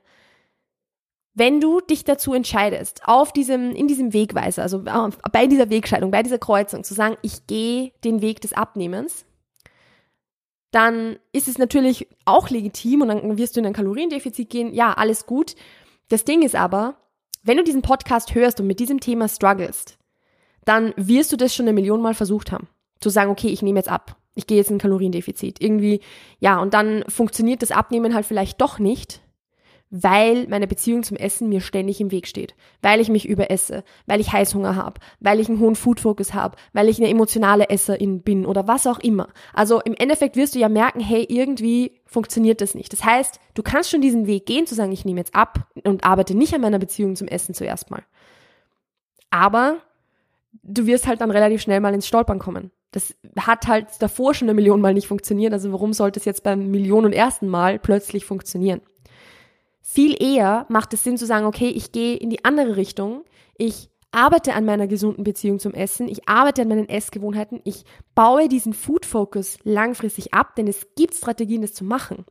Wenn 1.34 1.60
du 1.60 1.80
dich 1.80 2.04
dazu 2.04 2.32
entscheidest, 2.32 3.02
auf 3.06 3.32
diesem, 3.32 3.72
in 3.72 3.88
diesem 3.88 4.12
Wegweiser, 4.12 4.62
also 4.62 4.84
bei 5.32 5.46
dieser 5.48 5.68
Wegscheidung, 5.68 6.12
bei 6.12 6.22
dieser 6.22 6.38
Kreuzung, 6.38 6.84
zu 6.84 6.94
sagen, 6.94 7.16
ich 7.22 7.48
gehe 7.48 7.90
den 8.04 8.22
Weg 8.22 8.40
des 8.40 8.52
Abnehmens, 8.52 9.26
dann 10.70 11.16
ist 11.32 11.48
es 11.48 11.58
natürlich 11.58 12.08
auch 12.24 12.50
legitim 12.50 13.02
und 13.02 13.08
dann 13.08 13.38
wirst 13.38 13.56
du 13.56 13.60
in 13.60 13.66
ein 13.66 13.72
Kaloriendefizit 13.72 14.48
gehen. 14.48 14.74
Ja, 14.74 14.92
alles 14.92 15.26
gut. 15.26 15.54
Das 16.08 16.24
Ding 16.24 16.42
ist 16.42 16.56
aber, 16.56 16.96
wenn 17.42 17.56
du 17.56 17.64
diesen 17.64 17.82
Podcast 17.82 18.34
hörst 18.34 18.60
und 18.60 18.66
mit 18.66 18.80
diesem 18.80 19.00
Thema 19.00 19.28
strugglest, 19.28 19.98
dann 20.64 20.94
wirst 20.96 21.32
du 21.32 21.36
das 21.36 21.54
schon 21.54 21.66
eine 21.66 21.74
Million 21.74 22.00
Mal 22.00 22.14
versucht 22.14 22.52
haben. 22.52 22.68
Zu 23.00 23.10
sagen, 23.10 23.30
okay, 23.30 23.48
ich 23.48 23.62
nehme 23.62 23.78
jetzt 23.78 23.90
ab. 23.90 24.16
Ich 24.34 24.46
gehe 24.46 24.56
jetzt 24.56 24.70
in 24.70 24.76
ein 24.76 24.80
Kaloriendefizit. 24.80 25.60
Irgendwie, 25.60 26.00
ja, 26.40 26.60
und 26.60 26.74
dann 26.74 27.04
funktioniert 27.08 27.62
das 27.62 27.70
Abnehmen 27.70 28.14
halt 28.14 28.26
vielleicht 28.26 28.60
doch 28.60 28.78
nicht, 28.78 29.20
weil 29.96 30.48
meine 30.48 30.66
Beziehung 30.66 31.04
zum 31.04 31.16
Essen 31.16 31.48
mir 31.48 31.60
ständig 31.60 32.00
im 32.00 32.10
Weg 32.10 32.26
steht, 32.26 32.56
weil 32.82 33.00
ich 33.00 33.08
mich 33.08 33.28
überesse, 33.28 33.84
weil 34.06 34.20
ich 34.20 34.32
Heißhunger 34.32 34.74
habe, 34.74 34.98
weil 35.20 35.38
ich 35.38 35.48
einen 35.48 35.60
hohen 35.60 35.76
Food-Focus 35.76 36.34
habe, 36.34 36.56
weil 36.72 36.88
ich 36.88 36.98
eine 36.98 37.08
emotionale 37.08 37.70
Esserin 37.70 38.22
bin 38.22 38.44
oder 38.44 38.66
was 38.66 38.88
auch 38.88 38.98
immer. 38.98 39.28
Also 39.52 39.80
im 39.80 39.94
Endeffekt 39.94 40.34
wirst 40.34 40.56
du 40.56 40.58
ja 40.58 40.68
merken, 40.68 40.98
hey, 40.98 41.24
irgendwie 41.28 42.00
funktioniert 42.06 42.60
das 42.60 42.74
nicht. 42.74 42.92
Das 42.92 43.04
heißt, 43.04 43.38
du 43.54 43.62
kannst 43.62 43.88
schon 43.88 44.00
diesen 44.00 44.26
Weg 44.26 44.46
gehen, 44.46 44.66
zu 44.66 44.74
sagen, 44.74 44.90
ich 44.90 45.04
nehme 45.04 45.20
jetzt 45.20 45.36
ab 45.36 45.68
und 45.84 46.02
arbeite 46.02 46.36
nicht 46.36 46.52
an 46.54 46.60
meiner 46.60 46.80
Beziehung 46.80 47.14
zum 47.14 47.28
Essen 47.28 47.54
zuerst 47.54 47.92
mal. 47.92 48.02
Aber 49.30 49.76
du 50.64 50.86
wirst 50.86 51.06
halt 51.06 51.20
dann 51.20 51.30
relativ 51.30 51.62
schnell 51.62 51.78
mal 51.78 51.94
ins 51.94 52.08
Stolpern 52.08 52.40
kommen. 52.40 52.72
Das 52.90 53.14
hat 53.38 53.68
halt 53.68 53.86
davor 54.00 54.34
schon 54.34 54.48
eine 54.48 54.54
Million 54.54 54.80
Mal 54.80 54.94
nicht 54.94 55.06
funktioniert, 55.06 55.52
also 55.52 55.70
warum 55.70 55.92
sollte 55.92 56.18
es 56.18 56.24
jetzt 56.24 56.42
beim 56.42 56.72
Millionen 56.72 57.06
und 57.06 57.12
ersten 57.12 57.46
Mal 57.46 57.78
plötzlich 57.78 58.24
funktionieren? 58.24 58.80
Viel 59.86 60.16
eher 60.18 60.64
macht 60.70 60.94
es 60.94 61.04
Sinn 61.04 61.18
zu 61.18 61.26
sagen, 61.26 61.44
okay, 61.44 61.68
ich 61.68 61.92
gehe 61.92 62.16
in 62.16 62.30
die 62.30 62.42
andere 62.42 62.76
Richtung. 62.76 63.22
Ich 63.58 63.90
arbeite 64.12 64.54
an 64.54 64.64
meiner 64.64 64.86
gesunden 64.86 65.24
Beziehung 65.24 65.58
zum 65.58 65.74
Essen. 65.74 66.08
Ich 66.08 66.26
arbeite 66.26 66.62
an 66.62 66.68
meinen 66.68 66.88
Essgewohnheiten. 66.88 67.60
Ich 67.64 67.84
baue 68.14 68.48
diesen 68.48 68.72
Food 68.72 69.04
Focus 69.04 69.58
langfristig 69.62 70.32
ab, 70.32 70.56
denn 70.56 70.68
es 70.68 70.86
gibt 70.96 71.14
Strategien, 71.14 71.60
das 71.60 71.74
zu 71.74 71.84
machen. 71.84 72.24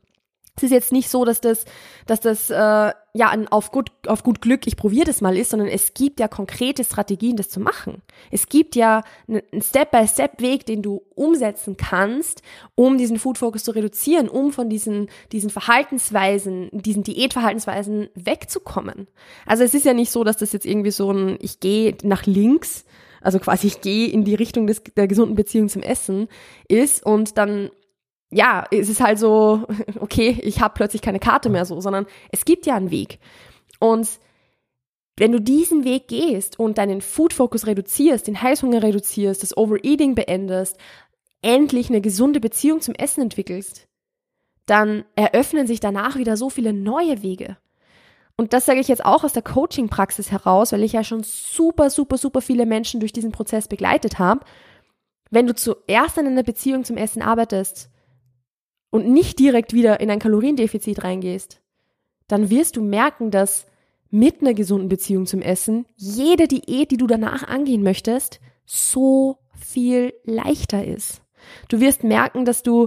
Es 0.56 0.64
ist 0.64 0.72
jetzt 0.72 0.90
nicht 0.90 1.08
so, 1.08 1.24
dass 1.24 1.40
das, 1.40 1.64
dass 2.06 2.20
das 2.20 2.50
äh, 2.50 2.92
ja 3.16 3.28
ein 3.30 3.46
auf 3.46 3.70
gut, 3.70 3.92
auf 4.08 4.24
gut 4.24 4.40
Glück, 4.40 4.66
ich 4.66 4.76
probiere 4.76 5.06
das 5.06 5.20
mal 5.20 5.36
ist, 5.36 5.50
sondern 5.50 5.68
es 5.68 5.94
gibt 5.94 6.18
ja 6.18 6.26
konkrete 6.26 6.82
Strategien, 6.82 7.36
das 7.36 7.48
zu 7.48 7.60
machen. 7.60 8.02
Es 8.32 8.48
gibt 8.48 8.74
ja 8.74 9.02
einen 9.28 9.62
Step-by-Step-Weg, 9.62 10.66
den 10.66 10.82
du 10.82 11.02
umsetzen 11.14 11.76
kannst, 11.76 12.42
um 12.74 12.98
diesen 12.98 13.18
Food-Focus 13.18 13.62
zu 13.62 13.70
reduzieren, 13.70 14.28
um 14.28 14.52
von 14.52 14.68
diesen, 14.68 15.08
diesen 15.30 15.48
Verhaltensweisen, 15.48 16.70
diesen 16.72 17.04
Diätverhaltensweisen 17.04 18.08
wegzukommen. 18.16 19.06
Also 19.46 19.62
es 19.62 19.74
ist 19.74 19.86
ja 19.86 19.94
nicht 19.94 20.10
so, 20.10 20.24
dass 20.24 20.38
das 20.38 20.52
jetzt 20.52 20.66
irgendwie 20.66 20.90
so 20.90 21.12
ein, 21.12 21.38
ich 21.40 21.60
gehe 21.60 21.96
nach 22.02 22.26
links, 22.26 22.84
also 23.20 23.38
quasi 23.38 23.68
ich 23.68 23.80
gehe 23.80 24.08
in 24.08 24.24
die 24.24 24.34
Richtung 24.34 24.66
des, 24.66 24.82
der 24.96 25.06
gesunden 25.06 25.36
Beziehung 25.36 25.68
zum 25.68 25.82
Essen 25.82 26.26
ist 26.68 27.06
und 27.06 27.38
dann 27.38 27.70
ja, 28.34 28.64
es 28.70 28.88
ist 28.88 29.00
halt 29.00 29.18
so, 29.18 29.66
okay, 30.00 30.38
ich 30.42 30.60
habe 30.60 30.74
plötzlich 30.74 31.02
keine 31.02 31.20
Karte 31.20 31.48
mehr 31.48 31.64
so, 31.64 31.80
sondern 31.80 32.06
es 32.32 32.44
gibt 32.44 32.66
ja 32.66 32.74
einen 32.74 32.90
Weg. 32.90 33.18
Und 33.78 34.08
wenn 35.16 35.30
du 35.30 35.40
diesen 35.40 35.84
Weg 35.84 36.08
gehst 36.08 36.58
und 36.58 36.78
deinen 36.78 37.00
Food-Focus 37.00 37.66
reduzierst, 37.66 38.26
den 38.26 38.42
Heißhunger 38.42 38.82
reduzierst, 38.82 39.42
das 39.42 39.56
Overeating 39.56 40.16
beendest, 40.16 40.76
endlich 41.42 41.88
eine 41.88 42.00
gesunde 42.00 42.40
Beziehung 42.40 42.80
zum 42.80 42.94
Essen 42.94 43.22
entwickelst, 43.22 43.86
dann 44.66 45.04
eröffnen 45.14 45.66
sich 45.66 45.78
danach 45.78 46.16
wieder 46.16 46.36
so 46.36 46.50
viele 46.50 46.72
neue 46.72 47.22
Wege. 47.22 47.56
Und 48.36 48.52
das 48.52 48.66
sage 48.66 48.80
ich 48.80 48.88
jetzt 48.88 49.04
auch 49.04 49.22
aus 49.22 49.32
der 49.32 49.42
Coaching-Praxis 49.42 50.32
heraus, 50.32 50.72
weil 50.72 50.82
ich 50.82 50.94
ja 50.94 51.04
schon 51.04 51.22
super, 51.22 51.88
super, 51.90 52.18
super 52.18 52.40
viele 52.40 52.66
Menschen 52.66 52.98
durch 52.98 53.12
diesen 53.12 53.30
Prozess 53.30 53.68
begleitet 53.68 54.18
habe. 54.18 54.44
Wenn 55.30 55.46
du 55.46 55.54
zuerst 55.54 56.18
in 56.18 56.26
einer 56.26 56.42
Beziehung 56.42 56.82
zum 56.82 56.96
Essen 56.96 57.22
arbeitest 57.22 57.90
und 58.94 59.08
nicht 59.08 59.40
direkt 59.40 59.72
wieder 59.72 59.98
in 59.98 60.08
ein 60.08 60.20
Kaloriendefizit 60.20 61.02
reingehst, 61.02 61.60
dann 62.28 62.48
wirst 62.48 62.76
du 62.76 62.80
merken, 62.80 63.32
dass 63.32 63.66
mit 64.08 64.40
einer 64.40 64.54
gesunden 64.54 64.88
Beziehung 64.88 65.26
zum 65.26 65.42
Essen 65.42 65.84
jede 65.96 66.46
Diät, 66.46 66.92
die 66.92 66.96
du 66.96 67.08
danach 67.08 67.42
angehen 67.42 67.82
möchtest, 67.82 68.38
so 68.64 69.38
viel 69.58 70.14
leichter 70.22 70.84
ist. 70.84 71.22
Du 71.68 71.80
wirst 71.80 72.04
merken, 72.04 72.44
dass 72.44 72.62
du, 72.62 72.86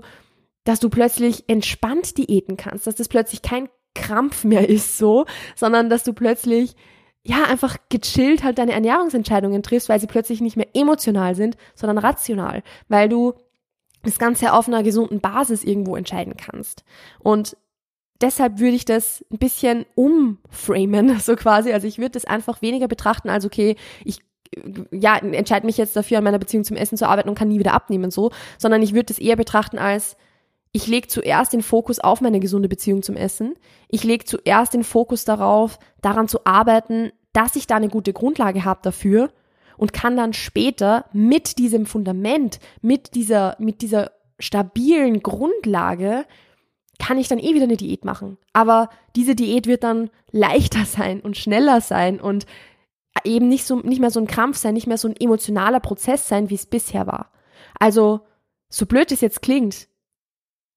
dass 0.63 0.79
du 0.79 0.89
plötzlich 0.89 1.43
entspannt 1.49 2.17
diäten 2.17 2.55
kannst, 2.55 2.87
dass 2.87 2.95
das 2.95 3.09
plötzlich 3.09 3.41
kein 3.41 3.67
Krampf 3.93 4.45
mehr 4.45 4.69
ist 4.69 4.97
so, 4.97 5.25
sondern 5.57 5.89
dass 5.89 6.05
du 6.05 6.13
plötzlich 6.13 6.77
ja 7.21 7.43
einfach 7.43 7.75
gechillt 7.89 8.45
halt 8.45 8.59
deine 8.59 8.71
Ernährungsentscheidungen 8.71 9.61
triffst, 9.61 9.89
weil 9.89 9.99
sie 9.99 10.07
plötzlich 10.07 10.39
nicht 10.39 10.55
mehr 10.55 10.69
emotional 10.73 11.35
sind, 11.35 11.57
sondern 11.75 11.97
rational, 11.97 12.63
weil 12.87 13.09
du 13.09 13.33
das 14.03 14.19
Ganze 14.19 14.53
auf 14.53 14.67
einer 14.67 14.83
gesunden 14.83 15.19
Basis 15.19 15.63
irgendwo 15.63 15.95
entscheiden 15.95 16.35
kannst. 16.37 16.83
Und 17.19 17.57
deshalb 18.21 18.59
würde 18.59 18.75
ich 18.75 18.85
das 18.85 19.25
ein 19.31 19.37
bisschen 19.37 19.85
umframen, 19.95 21.19
so 21.19 21.35
quasi. 21.35 21.71
Also 21.71 21.87
ich 21.87 21.97
würde 21.97 22.11
das 22.11 22.25
einfach 22.25 22.61
weniger 22.61 22.87
betrachten 22.87 23.29
als, 23.29 23.45
okay, 23.45 23.75
ich 24.03 24.19
ja, 24.91 25.17
entscheide 25.17 25.65
mich 25.65 25.77
jetzt 25.77 25.95
dafür, 25.95 26.19
an 26.19 26.23
meiner 26.23 26.39
Beziehung 26.39 26.63
zum 26.63 26.77
Essen 26.77 26.97
zu 26.97 27.07
arbeiten 27.07 27.29
und 27.29 27.37
kann 27.37 27.49
nie 27.49 27.59
wieder 27.59 27.73
abnehmen, 27.73 28.11
so, 28.11 28.31
sondern 28.57 28.81
ich 28.81 28.93
würde 28.93 29.05
das 29.05 29.19
eher 29.19 29.35
betrachten 29.35 29.77
als, 29.77 30.15
ich 30.71 30.87
lege 30.87 31.07
zuerst 31.07 31.53
den 31.53 31.61
Fokus 31.61 31.99
auf 31.99 32.21
meine 32.21 32.39
gesunde 32.39 32.69
Beziehung 32.69 33.01
zum 33.01 33.15
Essen. 33.15 33.55
Ich 33.89 34.03
lege 34.03 34.25
zuerst 34.25 34.73
den 34.73 34.83
Fokus 34.83 35.25
darauf, 35.25 35.79
daran 36.01 36.27
zu 36.27 36.45
arbeiten, 36.45 37.11
dass 37.33 37.55
ich 37.55 37.67
da 37.67 37.75
eine 37.75 37.89
gute 37.89 38.13
Grundlage 38.13 38.63
habe 38.63 38.79
dafür 38.83 39.29
und 39.77 39.93
kann 39.93 40.17
dann 40.17 40.33
später 40.33 41.05
mit 41.13 41.57
diesem 41.57 41.85
Fundament, 41.85 42.59
mit 42.81 43.15
dieser, 43.15 43.55
mit 43.59 43.81
dieser 43.81 44.11
stabilen 44.39 45.21
Grundlage, 45.21 46.25
kann 46.99 47.17
ich 47.17 47.27
dann 47.27 47.39
eh 47.39 47.53
wieder 47.53 47.65
eine 47.65 47.77
Diät 47.77 48.05
machen. 48.05 48.37
Aber 48.53 48.89
diese 49.15 49.35
Diät 49.35 49.67
wird 49.67 49.83
dann 49.83 50.09
leichter 50.31 50.85
sein 50.85 51.21
und 51.21 51.37
schneller 51.37 51.81
sein 51.81 52.19
und 52.19 52.45
eben 53.23 53.47
nicht 53.47 53.65
so, 53.65 53.77
nicht 53.77 53.99
mehr 53.99 54.11
so 54.11 54.19
ein 54.19 54.27
Krampf 54.27 54.57
sein, 54.57 54.73
nicht 54.73 54.87
mehr 54.87 54.97
so 54.97 55.07
ein 55.07 55.15
emotionaler 55.19 55.79
Prozess 55.79 56.27
sein, 56.27 56.49
wie 56.49 56.55
es 56.55 56.65
bisher 56.65 57.07
war. 57.07 57.31
Also, 57.79 58.21
so 58.69 58.85
blöd 58.85 59.11
es 59.11 59.21
jetzt 59.21 59.41
klingt, 59.41 59.87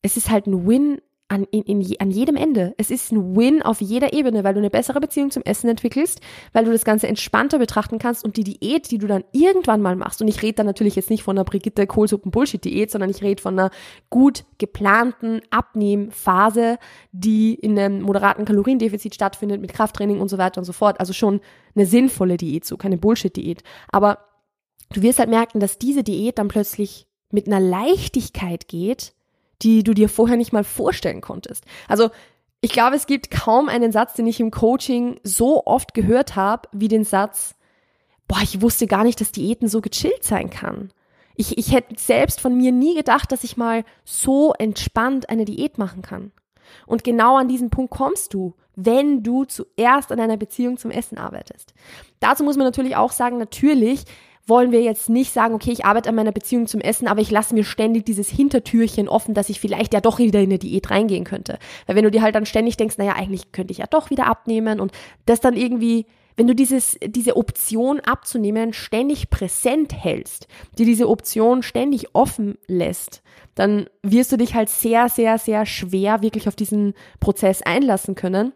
es 0.02 0.16
ist 0.16 0.30
halt 0.30 0.46
ein 0.46 0.66
Win 0.66 1.00
an, 1.30 1.44
in, 1.44 1.62
in, 1.62 1.96
an 2.00 2.10
jedem 2.10 2.34
Ende. 2.34 2.74
Es 2.76 2.90
ist 2.90 3.12
ein 3.12 3.36
Win 3.36 3.62
auf 3.62 3.80
jeder 3.80 4.12
Ebene, 4.12 4.42
weil 4.42 4.54
du 4.54 4.58
eine 4.58 4.68
bessere 4.68 5.00
Beziehung 5.00 5.30
zum 5.30 5.44
Essen 5.44 5.70
entwickelst, 5.70 6.20
weil 6.52 6.64
du 6.64 6.72
das 6.72 6.84
Ganze 6.84 7.06
entspannter 7.06 7.58
betrachten 7.58 7.98
kannst 7.98 8.24
und 8.24 8.36
die 8.36 8.42
Diät, 8.42 8.90
die 8.90 8.98
du 8.98 9.06
dann 9.06 9.22
irgendwann 9.30 9.80
mal 9.80 9.94
machst, 9.94 10.20
und 10.20 10.28
ich 10.28 10.42
rede 10.42 10.54
da 10.54 10.64
natürlich 10.64 10.96
jetzt 10.96 11.08
nicht 11.08 11.22
von 11.22 11.38
einer 11.38 11.44
Brigitte 11.44 11.86
Kohlsuppen 11.86 12.32
Bullshit 12.32 12.64
Diät, 12.64 12.90
sondern 12.90 13.10
ich 13.10 13.22
rede 13.22 13.40
von 13.40 13.56
einer 13.56 13.70
gut 14.10 14.44
geplanten 14.58 15.40
Abnehmphase, 15.50 16.78
die 17.12 17.54
in 17.54 17.78
einem 17.78 18.02
moderaten 18.02 18.44
Kaloriendefizit 18.44 19.14
stattfindet 19.14 19.60
mit 19.60 19.72
Krafttraining 19.72 20.20
und 20.20 20.28
so 20.28 20.36
weiter 20.36 20.58
und 20.58 20.64
so 20.64 20.72
fort. 20.72 20.98
Also 20.98 21.12
schon 21.12 21.40
eine 21.76 21.86
sinnvolle 21.86 22.38
Diät, 22.38 22.64
so 22.64 22.76
keine 22.76 22.98
Bullshit 22.98 23.34
Diät. 23.34 23.62
Aber 23.92 24.18
du 24.92 25.02
wirst 25.02 25.20
halt 25.20 25.30
merken, 25.30 25.60
dass 25.60 25.78
diese 25.78 26.02
Diät 26.02 26.38
dann 26.38 26.48
plötzlich 26.48 27.06
mit 27.30 27.46
einer 27.46 27.60
Leichtigkeit 27.60 28.66
geht, 28.66 29.14
die 29.62 29.82
du 29.82 29.94
dir 29.94 30.08
vorher 30.08 30.36
nicht 30.36 30.52
mal 30.52 30.64
vorstellen 30.64 31.20
konntest. 31.20 31.64
Also 31.88 32.10
ich 32.60 32.72
glaube, 32.72 32.96
es 32.96 33.06
gibt 33.06 33.30
kaum 33.30 33.68
einen 33.68 33.92
Satz, 33.92 34.14
den 34.14 34.26
ich 34.26 34.40
im 34.40 34.50
Coaching 34.50 35.18
so 35.22 35.64
oft 35.66 35.94
gehört 35.94 36.36
habe, 36.36 36.68
wie 36.72 36.88
den 36.88 37.04
Satz, 37.04 37.54
boah, 38.28 38.40
ich 38.42 38.60
wusste 38.60 38.86
gar 38.86 39.04
nicht, 39.04 39.20
dass 39.20 39.32
Diäten 39.32 39.68
so 39.68 39.80
gechillt 39.80 40.24
sein 40.24 40.50
kann. 40.50 40.92
Ich, 41.36 41.56
ich 41.56 41.72
hätte 41.72 41.94
selbst 41.98 42.40
von 42.40 42.54
mir 42.56 42.70
nie 42.70 42.94
gedacht, 42.94 43.32
dass 43.32 43.44
ich 43.44 43.56
mal 43.56 43.84
so 44.04 44.52
entspannt 44.58 45.30
eine 45.30 45.46
Diät 45.46 45.78
machen 45.78 46.02
kann. 46.02 46.32
Und 46.86 47.02
genau 47.02 47.38
an 47.38 47.48
diesen 47.48 47.70
Punkt 47.70 47.90
kommst 47.90 48.34
du, 48.34 48.54
wenn 48.76 49.22
du 49.22 49.44
zuerst 49.44 50.12
an 50.12 50.20
einer 50.20 50.36
Beziehung 50.36 50.76
zum 50.76 50.90
Essen 50.90 51.18
arbeitest. 51.18 51.74
Dazu 52.20 52.44
muss 52.44 52.56
man 52.56 52.66
natürlich 52.66 52.96
auch 52.96 53.12
sagen, 53.12 53.38
natürlich 53.38 54.04
wollen 54.50 54.72
wir 54.72 54.82
jetzt 54.82 55.08
nicht 55.08 55.32
sagen, 55.32 55.54
okay, 55.54 55.72
ich 55.72 55.86
arbeite 55.86 56.10
an 56.10 56.14
meiner 56.14 56.32
Beziehung 56.32 56.66
zum 56.66 56.82
Essen, 56.82 57.08
aber 57.08 57.22
ich 57.22 57.30
lasse 57.30 57.54
mir 57.54 57.64
ständig 57.64 58.04
dieses 58.04 58.28
Hintertürchen 58.28 59.08
offen, 59.08 59.32
dass 59.32 59.48
ich 59.48 59.60
vielleicht 59.60 59.94
ja 59.94 60.02
doch 60.02 60.18
wieder 60.18 60.40
in 60.40 60.50
eine 60.50 60.58
Diät 60.58 60.90
reingehen 60.90 61.24
könnte. 61.24 61.58
Weil 61.86 61.96
wenn 61.96 62.04
du 62.04 62.10
dir 62.10 62.20
halt 62.20 62.34
dann 62.34 62.44
ständig 62.44 62.76
denkst, 62.76 62.98
naja, 62.98 63.14
eigentlich 63.14 63.52
könnte 63.52 63.72
ich 63.72 63.78
ja 63.78 63.86
doch 63.86 64.10
wieder 64.10 64.26
abnehmen 64.26 64.80
und 64.80 64.92
das 65.24 65.40
dann 65.40 65.56
irgendwie 65.56 66.04
wenn 66.36 66.46
du 66.46 66.54
dieses, 66.54 66.96
diese 67.04 67.36
Option 67.36 68.00
abzunehmen 68.00 68.72
ständig 68.72 69.28
präsent 69.28 69.92
hältst, 69.92 70.48
dir 70.78 70.86
diese 70.86 71.06
Option 71.06 71.62
ständig 71.62 72.14
offen 72.14 72.56
lässt, 72.66 73.22
dann 73.54 73.90
wirst 74.02 74.32
du 74.32 74.38
dich 74.38 74.54
halt 74.54 74.70
sehr, 74.70 75.10
sehr, 75.10 75.36
sehr 75.36 75.66
schwer 75.66 76.22
wirklich 76.22 76.48
auf 76.48 76.56
diesen 76.56 76.94
Prozess 77.18 77.60
einlassen 77.60 78.14
können. 78.14 78.54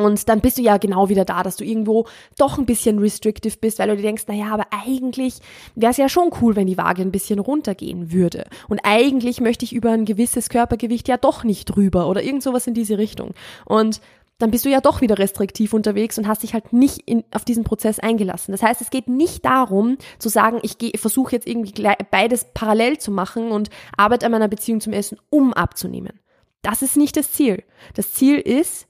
Und 0.00 0.28
dann 0.28 0.40
bist 0.40 0.58
du 0.58 0.62
ja 0.62 0.76
genau 0.78 1.08
wieder 1.08 1.24
da, 1.24 1.42
dass 1.42 1.56
du 1.56 1.64
irgendwo 1.64 2.06
doch 2.38 2.58
ein 2.58 2.66
bisschen 2.66 2.98
restrictive 2.98 3.56
bist, 3.60 3.78
weil 3.78 3.88
du 3.88 3.96
dir 3.96 4.02
denkst, 4.02 4.24
naja, 4.26 4.48
aber 4.52 4.66
eigentlich 4.70 5.38
wäre 5.74 5.90
es 5.90 5.96
ja 5.96 6.08
schon 6.08 6.30
cool, 6.40 6.56
wenn 6.56 6.66
die 6.66 6.78
Waage 6.78 7.02
ein 7.02 7.12
bisschen 7.12 7.38
runtergehen 7.38 8.12
würde. 8.12 8.46
Und 8.68 8.80
eigentlich 8.84 9.40
möchte 9.40 9.64
ich 9.64 9.74
über 9.74 9.90
ein 9.90 10.04
gewisses 10.04 10.48
Körpergewicht 10.48 11.08
ja 11.08 11.16
doch 11.16 11.44
nicht 11.44 11.66
drüber 11.66 12.08
oder 12.08 12.22
irgend 12.22 12.42
sowas 12.42 12.66
in 12.66 12.74
diese 12.74 12.98
Richtung. 12.98 13.34
Und 13.64 14.00
dann 14.40 14.50
bist 14.50 14.64
du 14.64 14.70
ja 14.70 14.80
doch 14.80 15.02
wieder 15.02 15.18
restriktiv 15.18 15.74
unterwegs 15.74 16.18
und 16.18 16.26
hast 16.26 16.42
dich 16.42 16.54
halt 16.54 16.72
nicht 16.72 17.02
in, 17.06 17.24
auf 17.30 17.44
diesen 17.44 17.62
Prozess 17.62 17.98
eingelassen. 18.00 18.52
Das 18.52 18.62
heißt, 18.62 18.80
es 18.80 18.90
geht 18.90 19.06
nicht 19.06 19.44
darum 19.44 19.98
zu 20.18 20.30
sagen, 20.30 20.60
ich, 20.62 20.76
versuche 20.98 21.36
jetzt 21.36 21.46
irgendwie 21.46 21.74
beides 22.10 22.46
parallel 22.54 22.98
zu 22.98 23.10
machen 23.10 23.52
und 23.52 23.68
arbeite 23.96 24.26
an 24.26 24.32
meiner 24.32 24.48
Beziehung 24.48 24.80
zum 24.80 24.94
Essen, 24.94 25.18
um 25.28 25.52
abzunehmen. 25.52 26.18
Das 26.62 26.80
ist 26.82 26.96
nicht 26.96 27.16
das 27.16 27.32
Ziel. 27.32 27.62
Das 27.94 28.12
Ziel 28.12 28.38
ist, 28.38 28.86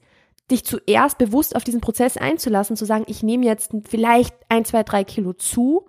dich 0.51 0.63
zuerst 0.63 1.17
bewusst 1.17 1.55
auf 1.55 1.63
diesen 1.63 1.81
Prozess 1.81 2.17
einzulassen, 2.17 2.75
zu 2.75 2.85
sagen, 2.85 3.05
ich 3.07 3.23
nehme 3.23 3.45
jetzt 3.45 3.71
vielleicht 3.87 4.35
ein, 4.49 4.65
zwei, 4.65 4.83
drei 4.83 5.03
Kilo 5.03 5.33
zu 5.33 5.87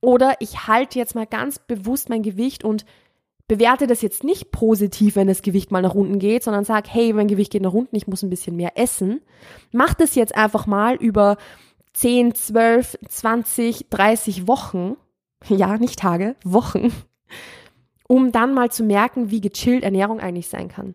oder 0.00 0.34
ich 0.40 0.66
halte 0.68 0.98
jetzt 0.98 1.14
mal 1.14 1.26
ganz 1.26 1.58
bewusst 1.58 2.10
mein 2.10 2.22
Gewicht 2.22 2.62
und 2.62 2.84
bewerte 3.48 3.86
das 3.86 4.02
jetzt 4.02 4.24
nicht 4.24 4.52
positiv, 4.52 5.16
wenn 5.16 5.28
das 5.28 5.42
Gewicht 5.42 5.70
mal 5.70 5.82
nach 5.82 5.94
unten 5.94 6.18
geht, 6.18 6.42
sondern 6.42 6.64
sag, 6.64 6.88
hey, 6.88 7.12
mein 7.12 7.28
Gewicht 7.28 7.52
geht 7.52 7.62
nach 7.62 7.72
unten, 7.72 7.96
ich 7.96 8.06
muss 8.06 8.22
ein 8.22 8.30
bisschen 8.30 8.56
mehr 8.56 8.78
essen. 8.78 9.20
Mach 9.72 9.94
das 9.94 10.14
jetzt 10.14 10.34
einfach 10.34 10.66
mal 10.66 10.96
über 10.96 11.36
10, 11.92 12.34
12, 12.34 12.98
20, 13.08 13.86
30 13.90 14.46
Wochen. 14.48 14.96
Ja, 15.46 15.76
nicht 15.76 15.98
Tage, 15.98 16.36
Wochen. 16.42 16.90
Um 18.08 18.32
dann 18.32 18.54
mal 18.54 18.70
zu 18.70 18.82
merken, 18.82 19.30
wie 19.30 19.42
gechillt 19.42 19.84
Ernährung 19.84 20.18
eigentlich 20.18 20.48
sein 20.48 20.68
kann. 20.68 20.94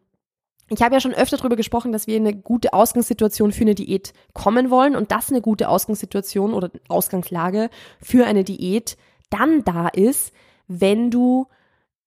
Ich 0.70 0.82
habe 0.82 0.94
ja 0.94 1.02
schon 1.02 1.14
öfter 1.14 1.38
darüber 1.38 1.56
gesprochen, 1.56 1.92
dass 1.92 2.06
wir 2.06 2.16
in 2.16 2.28
eine 2.28 2.38
gute 2.38 2.74
Ausgangssituation 2.74 3.52
für 3.52 3.62
eine 3.62 3.76
Diät 3.76 4.14
kommen 4.34 4.70
wollen 4.70 4.96
und 4.96 5.12
dass 5.12 5.30
eine 5.32 5.42
gute 5.42 5.68
Ausgangssituation 5.68 6.54
oder 6.54 6.70
Ausgangslage 6.88 7.70
für 8.02 8.26
eine 8.26 8.44
Diät 8.44 8.98
dann 9.30 9.64
da 9.64 9.88
ist, 9.88 10.32
wenn 10.68 11.10
du 11.10 11.48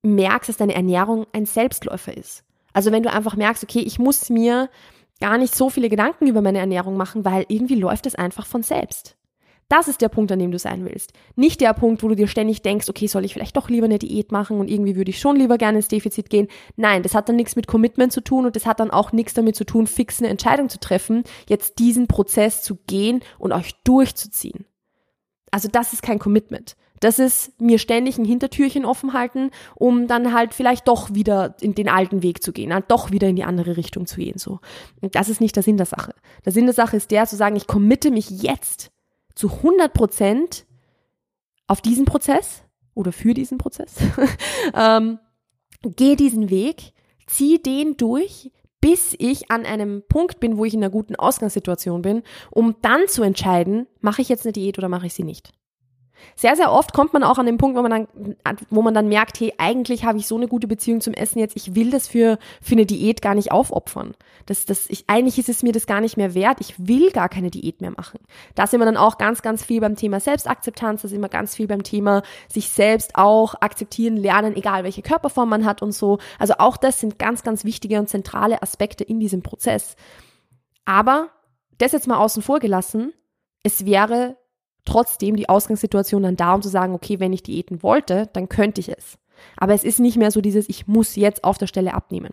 merkst, 0.03 0.49
dass 0.49 0.57
deine 0.57 0.75
Ernährung 0.75 1.27
ein 1.33 1.47
Selbstläufer 1.47 2.17
ist. 2.17 2.45
Also 2.73 2.93
wenn 2.93 3.03
du 3.03 3.13
einfach 3.13 3.37
merkst, 3.37 3.65
okay, 3.65 3.81
ich 3.81 3.99
muss 3.99 4.31
mir 4.31 4.71
gar 5.21 5.39
nicht 5.39 5.55
so 5.55 5.71
viele 5.71 5.89
Gedanken 5.89 6.27
über 6.27 6.41
meine 6.41 6.59
Ernährung 6.59 6.97
machen, 6.97 7.25
weil 7.25 7.45
irgendwie 7.49 7.77
läuft 7.77 8.07
es 8.07 8.15
einfach 8.15 8.47
von 8.47 8.63
selbst. 8.63 9.17
Das 9.69 9.89
ist 9.89 10.03
der 10.03 10.11
Punkt, 10.11 10.31
an 10.31 10.39
dem 10.39 10.51
du 10.51 10.59
sein 10.59 10.85
willst. 10.85 11.13
Nicht 11.35 11.61
der 11.61 11.73
Punkt, 11.73 12.03
wo 12.03 12.09
du 12.09 12.15
dir 12.15 12.29
ständig 12.29 12.63
denkst, 12.63 12.89
okay, 12.89 13.07
soll 13.07 13.25
ich 13.25 13.33
vielleicht 13.33 13.57
doch 13.57 13.71
lieber 13.71 13.87
eine 13.87 13.99
Diät 13.99 14.31
machen 14.31 14.61
und 14.61 14.69
irgendwie 14.69 14.97
würde 14.97 15.11
ich 15.11 15.19
schon 15.19 15.37
lieber 15.37 15.57
gerne 15.57 15.79
ins 15.79 15.89
Defizit 15.89 16.29
gehen. 16.29 16.49
Nein, 16.77 17.03
das 17.03 17.15
hat 17.15 17.29
dann 17.29 17.37
nichts 17.37 17.57
mit 17.57 17.67
Commitment 17.67 18.13
zu 18.13 18.21
tun 18.21 18.45
und 18.45 18.55
das 18.55 18.67
hat 18.67 18.81
dann 18.81 18.91
auch 18.91 19.13
nichts 19.13 19.35
damit 19.35 19.57
zu 19.57 19.65
tun, 19.65 19.87
fix 19.87 20.21
eine 20.21 20.29
Entscheidung 20.29 20.69
zu 20.69 20.79
treffen, 20.79 21.25
jetzt 21.49 21.79
diesen 21.79 22.07
Prozess 22.07 22.63
zu 22.63 22.77
gehen 22.87 23.21
und 23.39 23.53
euch 23.53 23.73
durchzuziehen. 23.85 24.67
Also 25.51 25.69
das 25.69 25.93
ist 25.93 26.03
kein 26.03 26.19
Commitment. 26.19 26.77
Das 27.03 27.19
ist 27.19 27.61
mir 27.61 27.79
ständig 27.79 28.17
ein 28.17 28.25
Hintertürchen 28.25 28.85
offen 28.85 29.13
halten, 29.13 29.51
um 29.75 30.07
dann 30.07 30.33
halt 30.33 30.55
vielleicht 30.55 30.87
doch 30.87 31.13
wieder 31.15 31.57
in 31.61 31.75
den 31.75 31.89
alten 31.89 32.23
Weg 32.23 32.45
zu 32.45 32.53
gehen, 32.53 32.73
halt 32.73 32.85
doch 32.89 33.11
wieder 33.11 33.27
in 33.27 33.35
die 33.35 33.43
andere 33.43 33.77
Richtung 33.77 34.07
zu 34.07 34.17
gehen, 34.17 34.39
so. 34.39 34.61
Und 35.01 35.17
das 35.17 35.29
ist 35.29 35.41
nicht 35.41 35.57
der 35.57 35.65
Sinn 35.65 35.77
der 35.79 35.87
Sache. 35.87 36.15
Der 36.45 36.53
Sinn 36.53 36.67
der 36.67 36.75
Sache 36.75 36.97
ist 36.97 37.11
der, 37.11 37.27
zu 37.27 37.35
sagen, 37.35 37.57
ich 37.57 37.67
committe 37.67 38.13
mich 38.13 38.31
jetzt 38.31 38.92
zu 39.35 39.49
100 39.49 39.93
Prozent 39.93 40.67
auf 41.67 41.81
diesen 41.81 42.05
Prozess 42.05 42.63
oder 42.95 43.13
für 43.13 43.35
diesen 43.35 43.59
Prozess. 43.59 43.97
ähm, 44.75 45.19
geh 45.83 46.17
diesen 46.17 46.51
Weg, 46.51 46.93
zieh 47.27 47.61
den 47.61 47.97
durch, 47.97 48.51
bis 48.81 49.15
ich 49.19 49.51
an 49.51 49.65
einem 49.65 50.03
Punkt 50.09 50.41
bin, 50.41 50.59
wo 50.59 50.65
ich 50.65 50.75
in 50.75 50.83
einer 50.83 50.91
guten 50.91 51.15
Ausgangssituation 51.17 52.03
bin, 52.03 52.23
um 52.51 52.77
dann 52.83 53.07
zu 53.09 53.23
entscheiden, 53.23 53.87
mache 54.01 54.23
ich 54.23 54.29
jetzt 54.29 54.45
eine 54.45 54.53
Diät 54.53 54.77
oder 54.77 54.89
mache 54.89 55.07
ich 55.07 55.15
sie 55.15 55.25
nicht. 55.25 55.53
Sehr, 56.35 56.57
sehr 56.57 56.73
oft 56.73 56.93
kommt 56.93 57.13
man 57.13 57.23
auch 57.23 57.39
an 57.39 57.47
den 57.47 57.59
Punkt, 57.59 57.77
wo 57.77 57.83
man 57.83 57.91
dann, 57.91 58.09
wo 58.71 58.83
man 58.83 58.95
dann 58.95 59.09
merkt, 59.09 59.41
hey, 59.41 59.53
eigentlich 59.59 60.05
habe 60.05 60.19
ich 60.19 60.27
so 60.27 60.37
eine 60.37 60.49
gute 60.49 60.67
Beziehung 60.67 61.01
zum 61.01 61.15
Essen 61.15 61.39
jetzt, 61.39 61.57
ich 61.57 61.75
will 61.75 61.91
das 61.91 62.09
für, 62.09 62.39
für 62.61 62.73
eine 62.73 62.87
Diät 62.87 63.23
gar 63.23 63.35
nicht 63.35 63.53
aufopfern. 63.53 64.15
Das, 64.47 64.65
das, 64.67 64.89
ich, 64.89 65.05
eigentlich 65.09 65.39
ist 65.39 65.49
es 65.49 65.63
mir 65.63 65.73
das 65.73 65.87
gar 65.87 66.01
nicht 66.01 66.17
mehr 66.17 66.35
wert, 66.35 66.59
ich 66.61 66.75
will 66.87 67.11
gar 67.11 67.29
keine 67.29 67.51
Diät 67.51 67.81
mehr 67.81 67.93
machen. 67.93 68.21
Da 68.55 68.67
sind 68.67 68.81
wir 68.81 68.87
dann 68.87 68.97
auch 68.97 69.19
ganz, 69.19 69.43
ganz 69.43 69.65
viel 69.65 69.81
beim 69.81 69.97
Thema 69.97 70.21
Selbstakzeptanz, 70.21 71.03
da 71.03 71.09
sind 71.09 71.21
wir 71.21 71.29
ganz 71.29 71.55
viel 71.55 71.67
beim 71.67 71.83
Thema 71.83 72.23
sich 72.49 72.71
selbst 72.71 73.13
auch 73.15 73.55
akzeptieren, 73.61 74.17
lernen, 74.17 74.57
egal 74.57 74.85
welche 74.85 75.03
Körperform 75.03 75.49
man 75.49 75.65
hat 75.65 75.83
und 75.83 75.93
so. 75.93 76.19
Also 76.39 76.55
auch 76.59 76.77
das 76.77 77.01
sind 77.01 77.19
ganz, 77.19 77.43
ganz 77.43 77.65
wichtige 77.65 77.99
und 77.99 78.09
zentrale 78.09 78.63
Aspekte 78.63 79.05
in 79.05 79.21
diesem 79.21 79.43
Prozess. 79.43 79.97
Aber 80.85 81.29
das 81.79 81.93
jetzt 81.93 82.07
mal 82.07 82.19
außen 82.19 82.43
vor 82.43 82.59
gelassen, 82.59 83.13
es 83.63 83.85
wäre 83.85 84.37
trotzdem 84.85 85.37
die 85.37 85.49
Ausgangssituation 85.49 86.23
dann 86.23 86.37
da, 86.37 86.55
um 86.55 86.63
zu 86.63 86.69
sagen, 86.69 86.95
okay, 86.95 87.21
wenn 87.21 87.33
ich 87.33 87.43
Diäten 87.43 87.83
wollte, 87.83 88.29
dann 88.33 88.49
könnte 88.49 88.81
ich 88.81 88.89
es. 88.89 89.19
Aber 89.57 89.75
es 89.75 89.85
ist 89.85 90.01
nicht 90.01 90.17
mehr 90.17 90.31
so 90.31 90.41
dieses, 90.41 90.69
ich 90.69 90.87
muss 90.87 91.17
jetzt 91.17 91.45
auf 91.45 91.59
der 91.59 91.67
Stelle 91.67 91.95
abnehmen. 91.95 92.33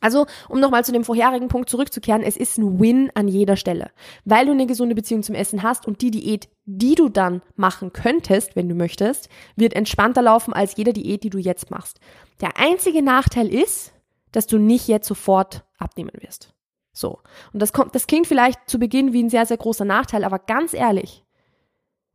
Also, 0.00 0.26
um 0.48 0.60
nochmal 0.60 0.84
zu 0.84 0.92
dem 0.92 1.04
vorherigen 1.04 1.48
Punkt 1.48 1.70
zurückzukehren, 1.70 2.22
es 2.22 2.36
ist 2.36 2.58
ein 2.58 2.78
Win 2.78 3.10
an 3.14 3.26
jeder 3.26 3.56
Stelle. 3.56 3.90
Weil 4.24 4.46
du 4.46 4.52
eine 4.52 4.66
gesunde 4.66 4.94
Beziehung 4.94 5.22
zum 5.22 5.34
Essen 5.34 5.62
hast 5.62 5.86
und 5.86 6.02
die 6.02 6.10
Diät, 6.10 6.48
die 6.66 6.94
du 6.94 7.08
dann 7.08 7.40
machen 7.56 7.92
könntest, 7.92 8.54
wenn 8.54 8.68
du 8.68 8.74
möchtest, 8.74 9.30
wird 9.56 9.72
entspannter 9.72 10.20
laufen 10.20 10.52
als 10.52 10.76
jede 10.76 10.92
Diät, 10.92 11.22
die 11.22 11.30
du 11.30 11.38
jetzt 11.38 11.70
machst. 11.70 12.00
Der 12.40 12.58
einzige 12.58 13.02
Nachteil 13.02 13.48
ist, 13.48 13.94
dass 14.32 14.46
du 14.46 14.58
nicht 14.58 14.88
jetzt 14.88 15.08
sofort 15.08 15.64
abnehmen 15.78 16.12
wirst. 16.20 16.52
So. 16.92 17.20
Und 17.52 17.60
das 17.62 17.72
kommt, 17.72 17.94
das 17.94 18.06
klingt 18.06 18.26
vielleicht 18.26 18.58
zu 18.68 18.78
Beginn 18.78 19.12
wie 19.12 19.22
ein 19.22 19.30
sehr, 19.30 19.46
sehr 19.46 19.56
großer 19.56 19.84
Nachteil, 19.84 20.24
aber 20.24 20.38
ganz 20.38 20.74
ehrlich, 20.74 21.23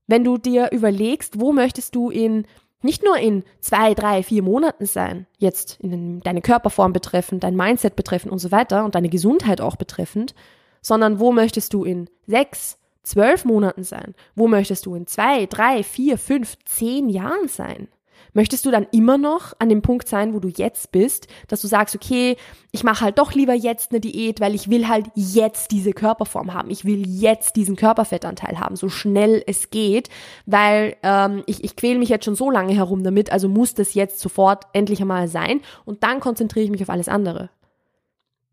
wenn 0.09 0.23
du 0.23 0.37
dir 0.37 0.71
überlegst, 0.71 1.39
wo 1.39 1.53
möchtest 1.53 1.95
du 1.95 2.09
in 2.09 2.45
nicht 2.81 3.03
nur 3.03 3.17
in 3.17 3.43
zwei, 3.59 3.93
drei, 3.93 4.23
vier 4.23 4.41
Monaten 4.41 4.85
sein, 4.85 5.27
jetzt 5.37 5.79
in 5.81 6.21
deine 6.21 6.41
Körperform 6.41 6.93
betreffend, 6.93 7.43
dein 7.43 7.55
Mindset 7.55 7.95
betreffend 7.95 8.31
und 8.31 8.39
so 8.39 8.51
weiter 8.51 8.85
und 8.85 8.95
deine 8.95 9.09
Gesundheit 9.09 9.61
auch 9.61 9.75
betreffend, 9.75 10.33
sondern 10.81 11.19
wo 11.19 11.31
möchtest 11.31 11.73
du 11.73 11.83
in 11.83 12.09
sechs, 12.25 12.77
zwölf 13.03 13.43
Monaten 13.45 13.83
sein? 13.83 14.15
Wo 14.33 14.47
möchtest 14.47 14.85
du 14.85 14.95
in 14.95 15.07
zwei, 15.07 15.45
drei, 15.45 15.83
vier, 15.83 16.17
fünf, 16.17 16.57
zehn 16.65 17.09
Jahren 17.09 17.47
sein? 17.47 17.89
Möchtest 18.33 18.65
du 18.65 18.71
dann 18.71 18.87
immer 18.91 19.17
noch 19.17 19.53
an 19.59 19.69
dem 19.69 19.81
Punkt 19.81 20.07
sein, 20.07 20.33
wo 20.33 20.39
du 20.39 20.47
jetzt 20.47 20.91
bist, 20.91 21.27
dass 21.47 21.61
du 21.61 21.67
sagst, 21.67 21.95
okay, 21.95 22.37
ich 22.71 22.83
mache 22.83 23.05
halt 23.05 23.17
doch 23.17 23.33
lieber 23.33 23.53
jetzt 23.53 23.91
eine 23.91 23.99
Diät, 23.99 24.39
weil 24.39 24.55
ich 24.55 24.69
will 24.69 24.87
halt 24.87 25.07
jetzt 25.15 25.71
diese 25.71 25.93
Körperform 25.93 26.53
haben. 26.53 26.69
Ich 26.69 26.85
will 26.85 27.07
jetzt 27.07 27.55
diesen 27.55 27.75
Körperfettanteil 27.75 28.59
haben, 28.59 28.75
so 28.75 28.89
schnell 28.89 29.43
es 29.47 29.69
geht, 29.69 30.09
weil 30.45 30.95
ähm, 31.03 31.43
ich, 31.47 31.63
ich 31.63 31.75
quäle 31.75 31.99
mich 31.99 32.09
jetzt 32.09 32.25
schon 32.25 32.35
so 32.35 32.51
lange 32.51 32.73
herum 32.73 33.03
damit, 33.03 33.31
also 33.31 33.49
muss 33.49 33.73
das 33.73 33.93
jetzt 33.93 34.19
sofort 34.19 34.65
endlich 34.73 35.01
einmal 35.01 35.27
sein 35.27 35.61
und 35.85 36.03
dann 36.03 36.19
konzentriere 36.19 36.65
ich 36.65 36.71
mich 36.71 36.83
auf 36.83 36.89
alles 36.89 37.09
andere. 37.09 37.49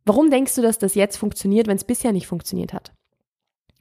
Warum 0.04 0.30
denkst 0.30 0.54
du, 0.54 0.62
dass 0.62 0.78
das 0.78 0.94
jetzt 0.94 1.16
funktioniert, 1.16 1.66
wenn 1.66 1.76
es 1.76 1.84
bisher 1.84 2.12
nicht 2.12 2.28
funktioniert 2.28 2.72
hat? 2.72 2.92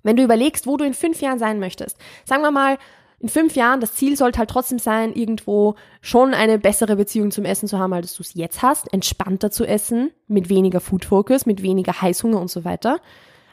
Wenn 0.04 0.18
du 0.18 0.24
überlegst, 0.24 0.68
wo 0.68 0.75
du 0.75 0.86
in 0.86 0.94
fünf 0.94 1.22
Jahren 1.22 1.40
sein 1.40 1.60
möchtest, 1.60 1.98
sagen 2.25 2.42
wir 2.44 2.52
mal, 2.52 2.78
in 3.19 3.29
fünf 3.29 3.55
Jahren, 3.55 3.79
das 3.79 3.93
Ziel 3.93 4.17
sollte 4.17 4.39
halt 4.39 4.50
trotzdem 4.50 4.79
sein, 4.79 5.13
irgendwo 5.13 5.75
schon 6.01 6.34
eine 6.34 6.60
bessere 6.60 6.95
Beziehung 6.95 7.31
zum 7.31 7.45
Essen 7.45 7.67
zu 7.67 7.79
haben, 7.79 7.93
als 7.93 8.15
du 8.15 8.24
es 8.24 8.34
jetzt 8.34 8.62
hast, 8.62 8.91
entspannter 8.91 9.51
zu 9.51 9.65
essen, 9.65 10.12
mit 10.27 10.50
weniger 10.50 10.81
Food 10.81 11.05
Focus, 11.05 11.45
mit 11.45 11.62
weniger 11.62 12.01
Heißhunger 12.01 12.39
und 12.39 12.50
so 12.50 12.65
weiter. 12.65 13.00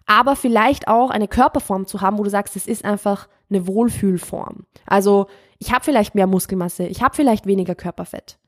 Aber 0.07 0.35
vielleicht 0.35 0.89
auch 0.89 1.11
eine 1.11 1.29
Körperform 1.29 1.87
zu 1.87 2.01
haben, 2.01 2.19
wo 2.19 2.25
du 2.25 2.31
sagst, 2.31 2.57
es 2.57 2.67
ist 2.67 2.85
einfach 2.85 3.29
eine 3.51 3.67
Wohlfühlform. 3.67 4.67
Also 4.87 5.27
ich 5.59 5.73
habe 5.73 5.85
vielleicht 5.85 6.15
mehr 6.15 6.27
Muskelmasse, 6.27 6.87
ich 6.87 7.03
habe 7.03 7.15
vielleicht 7.15 7.47
weniger 7.47 7.75
Körperfett. 7.75 8.39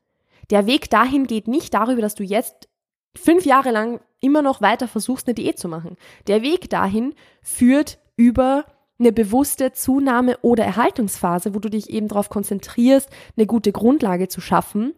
Der 0.50 0.66
Weg 0.66 0.90
dahin 0.90 1.26
geht 1.26 1.49
nicht 1.49 1.73
darüber, 1.75 2.02
dass 2.02 2.14
du 2.16 2.25
jetzt 2.25 2.68
fünf 3.16 3.47
Jahre 3.47 3.71
lang 3.71 4.00
immer 4.21 4.42
noch 4.42 4.61
weiter 4.61 4.88
versuchst, 4.88 5.28
eine 5.28 5.35
Diät 5.35 5.59
zu 5.59 5.68
machen. 5.68 5.97
Der 6.26 6.42
Weg 6.42 6.68
dahin 6.71 7.14
führt 7.42 7.99
über 8.16 8.64
eine 9.04 9.12
bewusste 9.12 9.73
Zunahme 9.73 10.38
oder 10.42 10.64
Erhaltungsphase, 10.64 11.54
wo 11.54 11.58
du 11.58 11.68
dich 11.68 11.90
eben 11.90 12.08
darauf 12.08 12.30
konzentrierst, 12.30 13.08
eine 13.37 13.46
gute 13.46 13.70
Grundlage 13.70 14.28
zu 14.28 14.40
schaffen, 14.40 14.94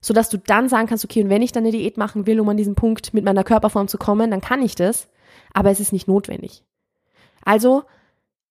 sodass 0.00 0.28
du 0.28 0.38
dann 0.38 0.68
sagen 0.68 0.86
kannst, 0.86 1.04
okay, 1.04 1.22
und 1.22 1.30
wenn 1.30 1.42
ich 1.42 1.52
dann 1.52 1.64
eine 1.64 1.72
Diät 1.72 1.96
machen 1.96 2.26
will, 2.26 2.38
um 2.38 2.48
an 2.48 2.56
diesen 2.56 2.74
Punkt 2.74 3.14
mit 3.14 3.24
meiner 3.24 3.44
Körperform 3.44 3.88
zu 3.88 3.98
kommen, 3.98 4.30
dann 4.30 4.40
kann 4.40 4.62
ich 4.62 4.74
das, 4.74 5.08
aber 5.52 5.70
es 5.70 5.80
ist 5.80 5.92
nicht 5.92 6.06
notwendig. 6.06 6.62
Also, 7.44 7.84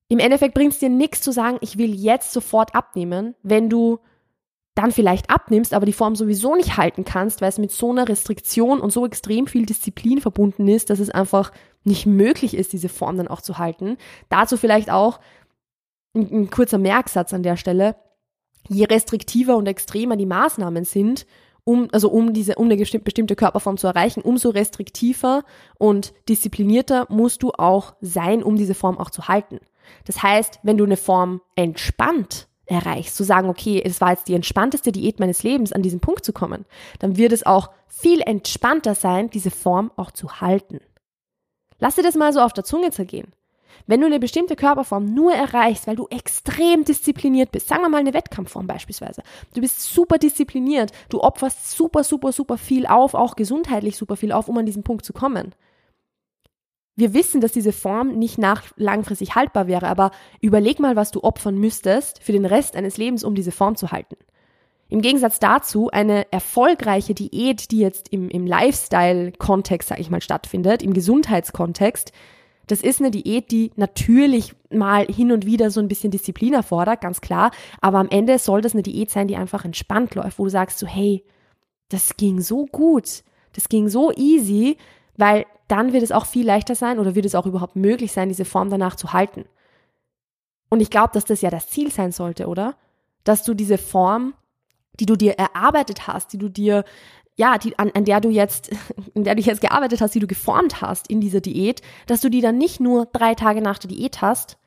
im 0.07 0.19
Endeffekt 0.19 0.53
bringt 0.53 0.73
es 0.73 0.79
dir 0.79 0.89
nichts 0.89 1.21
zu 1.21 1.31
sagen, 1.31 1.57
ich 1.61 1.77
will 1.77 1.93
jetzt 1.93 2.31
sofort 2.31 2.75
abnehmen, 2.75 3.35
wenn 3.43 3.69
du 3.69 3.99
dann 4.75 4.91
vielleicht 4.91 5.29
abnimmst, 5.29 5.73
aber 5.73 5.85
die 5.85 5.93
Form 5.93 6.15
sowieso 6.15 6.55
nicht 6.55 6.77
halten 6.77 7.05
kannst, 7.05 7.41
weil 7.41 7.49
es 7.49 7.57
mit 7.57 7.71
so 7.71 7.91
einer 7.91 8.07
Restriktion 8.07 8.81
und 8.81 8.91
so 8.91 9.05
extrem 9.05 9.47
viel 9.47 9.65
Disziplin 9.65 10.19
verbunden 10.19 10.67
ist, 10.67 10.89
dass 10.89 10.99
es 10.99 11.09
einfach 11.09 11.51
nicht 11.85 12.05
möglich 12.05 12.55
ist, 12.55 12.73
diese 12.73 12.89
Form 12.89 13.17
dann 13.17 13.29
auch 13.29 13.41
zu 13.41 13.57
halten. 13.57 13.97
Dazu 14.29 14.57
vielleicht 14.57 14.91
auch 14.91 15.19
ein, 16.13 16.29
ein 16.31 16.49
kurzer 16.49 16.77
Merksatz 16.77 17.33
an 17.33 17.43
der 17.43 17.55
Stelle. 17.55 17.95
Je 18.67 18.85
restriktiver 18.85 19.55
und 19.55 19.67
extremer 19.67 20.17
die 20.17 20.25
Maßnahmen 20.25 20.83
sind, 20.83 21.25
um, 21.63 21.87
also 21.91 22.09
um 22.09 22.33
diese, 22.33 22.55
um 22.55 22.65
eine 22.65 22.77
bestimmte 22.77 23.35
Körperform 23.35 23.77
zu 23.77 23.87
erreichen, 23.87 24.21
umso 24.21 24.49
restriktiver 24.49 25.43
und 25.77 26.13
disziplinierter 26.27 27.07
musst 27.09 27.43
du 27.43 27.51
auch 27.51 27.95
sein, 28.01 28.43
um 28.43 28.55
diese 28.55 28.75
Form 28.75 28.97
auch 28.97 29.09
zu 29.09 29.27
halten. 29.27 29.59
Das 30.05 30.21
heißt, 30.21 30.59
wenn 30.63 30.77
du 30.77 30.83
eine 30.83 30.97
Form 30.97 31.41
entspannt 31.55 32.47
erreichst, 32.65 33.15
zu 33.15 33.23
sagen, 33.23 33.49
okay, 33.49 33.81
es 33.83 34.01
war 34.01 34.11
jetzt 34.11 34.27
die 34.27 34.33
entspannteste 34.33 34.91
Diät 34.91 35.19
meines 35.19 35.43
Lebens, 35.43 35.71
an 35.71 35.81
diesen 35.81 35.99
Punkt 35.99 36.25
zu 36.25 36.33
kommen, 36.33 36.65
dann 36.99 37.17
wird 37.17 37.31
es 37.31 37.45
auch 37.45 37.69
viel 37.87 38.21
entspannter 38.21 38.95
sein, 38.95 39.29
diese 39.29 39.51
Form 39.51 39.91
auch 39.95 40.11
zu 40.11 40.41
halten. 40.41 40.79
Lass 41.79 41.95
dir 41.95 42.03
das 42.03 42.15
mal 42.15 42.33
so 42.33 42.41
auf 42.41 42.53
der 42.53 42.63
Zunge 42.63 42.91
zergehen. 42.91 43.33
Wenn 43.87 43.99
du 43.99 44.07
eine 44.07 44.19
bestimmte 44.19 44.55
Körperform 44.55 45.13
nur 45.13 45.33
erreichst, 45.33 45.85
weil 45.85 45.95
du 45.95 46.07
extrem 46.07 46.85
diszipliniert 46.85 47.51
bist, 47.51 47.67
sagen 47.67 47.81
wir 47.81 47.89
mal 47.89 47.99
eine 47.99 48.13
Wettkampfform 48.13 48.67
beispielsweise, 48.67 49.21
du 49.53 49.61
bist 49.61 49.81
super 49.81 50.17
diszipliniert, 50.17 50.91
du 51.09 51.21
opferst 51.21 51.71
super, 51.71 52.03
super, 52.03 52.31
super 52.31 52.57
viel 52.57 52.87
auf, 52.87 53.13
auch 53.13 53.35
gesundheitlich 53.35 53.97
super 53.97 54.15
viel 54.15 54.31
auf, 54.31 54.47
um 54.47 54.57
an 54.57 54.65
diesen 54.65 54.83
Punkt 54.83 55.05
zu 55.05 55.13
kommen, 55.13 55.53
wir 56.95 57.13
wissen, 57.13 57.41
dass 57.41 57.51
diese 57.51 57.73
Form 57.73 58.17
nicht 58.17 58.37
nach 58.37 58.63
langfristig 58.77 59.35
haltbar 59.35 59.67
wäre, 59.67 59.87
aber 59.87 60.11
überleg 60.41 60.79
mal, 60.79 60.95
was 60.95 61.11
du 61.11 61.23
opfern 61.23 61.57
müsstest 61.57 62.23
für 62.23 62.31
den 62.31 62.45
Rest 62.45 62.75
eines 62.75 62.97
Lebens, 62.97 63.23
um 63.23 63.35
diese 63.35 63.51
Form 63.51 63.75
zu 63.75 63.91
halten. 63.91 64.15
Im 64.87 65.01
Gegensatz 65.01 65.39
dazu 65.39 65.89
eine 65.89 66.31
erfolgreiche 66.31 67.15
Diät, 67.15 67.71
die 67.71 67.79
jetzt 67.79 68.09
im, 68.09 68.29
im 68.29 68.45
Lifestyle-Kontext, 68.45 69.89
sag 69.89 69.99
ich 69.99 70.09
mal, 70.09 70.21
stattfindet, 70.21 70.83
im 70.83 70.93
Gesundheitskontext, 70.93 72.11
das 72.67 72.81
ist 72.81 72.99
eine 72.99 73.11
Diät, 73.11 73.51
die 73.51 73.71
natürlich 73.75 74.55
mal 74.71 75.05
hin 75.05 75.31
und 75.31 75.45
wieder 75.45 75.69
so 75.71 75.79
ein 75.79 75.87
bisschen 75.87 76.11
Disziplin 76.11 76.53
erfordert, 76.53 77.01
ganz 77.01 77.21
klar, 77.21 77.51
aber 77.81 77.99
am 77.99 78.09
Ende 78.09 78.39
soll 78.39 78.61
das 78.61 78.73
eine 78.73 78.83
Diät 78.83 79.11
sein, 79.11 79.27
die 79.27 79.35
einfach 79.35 79.65
entspannt 79.65 80.15
läuft, 80.15 80.39
wo 80.39 80.45
du 80.45 80.49
sagst 80.49 80.79
so, 80.79 80.87
hey, 80.87 81.23
das 81.89 82.17
ging 82.17 82.41
so 82.41 82.65
gut, 82.65 83.23
das 83.53 83.69
ging 83.69 83.87
so 83.87 84.11
easy, 84.11 84.77
weil 85.17 85.45
dann 85.67 85.93
wird 85.93 86.03
es 86.03 86.11
auch 86.11 86.25
viel 86.25 86.45
leichter 86.45 86.75
sein 86.75 86.99
oder 86.99 87.15
wird 87.15 87.25
es 87.25 87.35
auch 87.35 87.45
überhaupt 87.45 87.75
möglich 87.75 88.11
sein, 88.11 88.29
diese 88.29 88.45
Form 88.45 88.69
danach 88.69 88.95
zu 88.95 89.13
halten. 89.13 89.45
Und 90.69 90.81
ich 90.81 90.89
glaube, 90.89 91.11
dass 91.13 91.25
das 91.25 91.41
ja 91.41 91.49
das 91.49 91.69
Ziel 91.69 91.91
sein 91.91 92.11
sollte, 92.11 92.47
oder? 92.47 92.75
Dass 93.23 93.43
du 93.43 93.53
diese 93.53 93.77
Form, 93.77 94.33
die 94.99 95.05
du 95.05 95.15
dir 95.15 95.33
erarbeitet 95.33 96.07
hast, 96.07 96.33
die 96.33 96.37
du 96.37 96.49
dir, 96.49 96.83
ja, 97.35 97.57
die, 97.57 97.77
an, 97.79 97.91
an 97.93 98.05
der 98.05 98.21
du 98.21 98.29
jetzt, 98.29 98.71
in 99.13 99.23
der 99.23 99.35
du 99.35 99.41
jetzt 99.41 99.61
gearbeitet 99.61 100.01
hast, 100.01 100.15
die 100.15 100.19
du 100.19 100.27
geformt 100.27 100.81
hast 100.81 101.09
in 101.09 101.21
dieser 101.21 101.41
Diät, 101.41 101.81
dass 102.07 102.21
du 102.21 102.29
die 102.29 102.41
dann 102.41 102.57
nicht 102.57 102.79
nur 102.79 103.05
drei 103.07 103.35
Tage 103.35 103.61
nach 103.61 103.79
der 103.79 103.89
Diät 103.89 104.21
hast, 104.21 104.57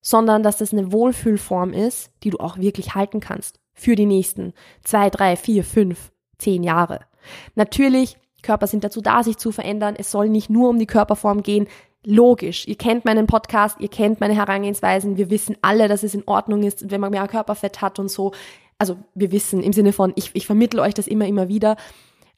sondern 0.00 0.42
dass 0.42 0.58
das 0.58 0.72
eine 0.72 0.92
Wohlfühlform 0.92 1.72
ist, 1.72 2.10
die 2.22 2.30
du 2.30 2.38
auch 2.38 2.56
wirklich 2.56 2.94
halten 2.94 3.20
kannst. 3.20 3.60
Für 3.74 3.96
die 3.96 4.06
nächsten 4.06 4.52
zwei, 4.82 5.10
drei, 5.10 5.36
vier, 5.36 5.64
fünf, 5.64 6.12
zehn 6.38 6.62
Jahre. 6.62 7.00
Natürlich 7.54 8.16
Körper 8.42 8.66
sind 8.66 8.84
dazu 8.84 9.00
da, 9.00 9.22
sich 9.22 9.36
zu 9.36 9.52
verändern. 9.52 9.94
Es 9.96 10.10
soll 10.10 10.28
nicht 10.28 10.50
nur 10.50 10.68
um 10.68 10.78
die 10.78 10.86
Körperform 10.86 11.42
gehen. 11.42 11.66
Logisch, 12.04 12.66
ihr 12.66 12.76
kennt 12.76 13.04
meinen 13.04 13.26
Podcast, 13.26 13.78
ihr 13.78 13.88
kennt 13.88 14.20
meine 14.20 14.34
Herangehensweisen. 14.34 15.18
Wir 15.18 15.28
wissen 15.30 15.56
alle, 15.60 15.86
dass 15.86 16.02
es 16.02 16.14
in 16.14 16.26
Ordnung 16.26 16.62
ist, 16.62 16.90
wenn 16.90 17.00
man 17.00 17.10
mehr 17.10 17.28
Körperfett 17.28 17.82
hat 17.82 17.98
und 17.98 18.10
so. 18.10 18.32
Also 18.78 18.96
wir 19.14 19.32
wissen 19.32 19.62
im 19.62 19.74
Sinne 19.74 19.92
von, 19.92 20.12
ich, 20.16 20.30
ich 20.32 20.46
vermittle 20.46 20.80
euch 20.80 20.94
das 20.94 21.06
immer, 21.06 21.26
immer 21.26 21.48
wieder. 21.48 21.76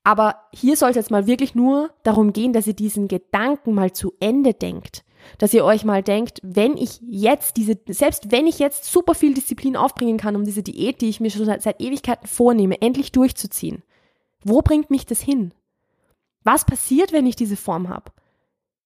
Aber 0.05 0.37
hier 0.53 0.77
soll 0.77 0.91
es 0.91 0.97
jetzt 0.97 1.13
mal 1.13 1.29
wirklich 1.29 1.55
nur 1.55 1.91
darum 2.03 2.33
gehen, 2.33 2.53
dass 2.53 2.67
ihr 2.67 2.75
diesen 2.75 3.07
Gedanken 3.07 3.73
mal 3.73 3.93
zu 3.93 4.13
Ende 4.19 4.53
denkt. 4.53 5.05
Dass 5.39 5.55
ihr 5.55 5.65
euch 5.65 5.85
mal 5.85 6.03
denkt, 6.03 6.41
wenn 6.43 6.77
ich 6.77 7.01
jetzt 7.03 7.57
diese, 7.57 7.79
selbst 7.87 8.33
wenn 8.33 8.49
ich 8.49 8.59
jetzt 8.59 8.87
super 8.87 9.15
viel 9.15 9.35
Disziplin 9.35 9.77
aufbringen 9.77 10.19
kann, 10.19 10.35
um 10.35 10.45
diese 10.45 10.65
Diät, 10.65 11.01
die 11.01 11.09
ich 11.09 11.21
mir 11.21 11.31
schon 11.31 11.45
seit, 11.45 11.63
seit 11.63 11.81
Ewigkeiten 11.81 12.27
vornehme, 12.27 12.83
endlich 12.83 13.13
durchzuziehen, 13.13 13.85
wo 14.43 14.63
bringt 14.63 14.91
mich 14.91 15.07
das 15.07 15.21
hin? 15.21 15.55
Was 16.45 16.65
passiert, 16.65 17.13
wenn 17.13 17.27
ich 17.27 17.37
diese 17.37 17.57
Form 17.57 17.89
habe? 17.89 18.13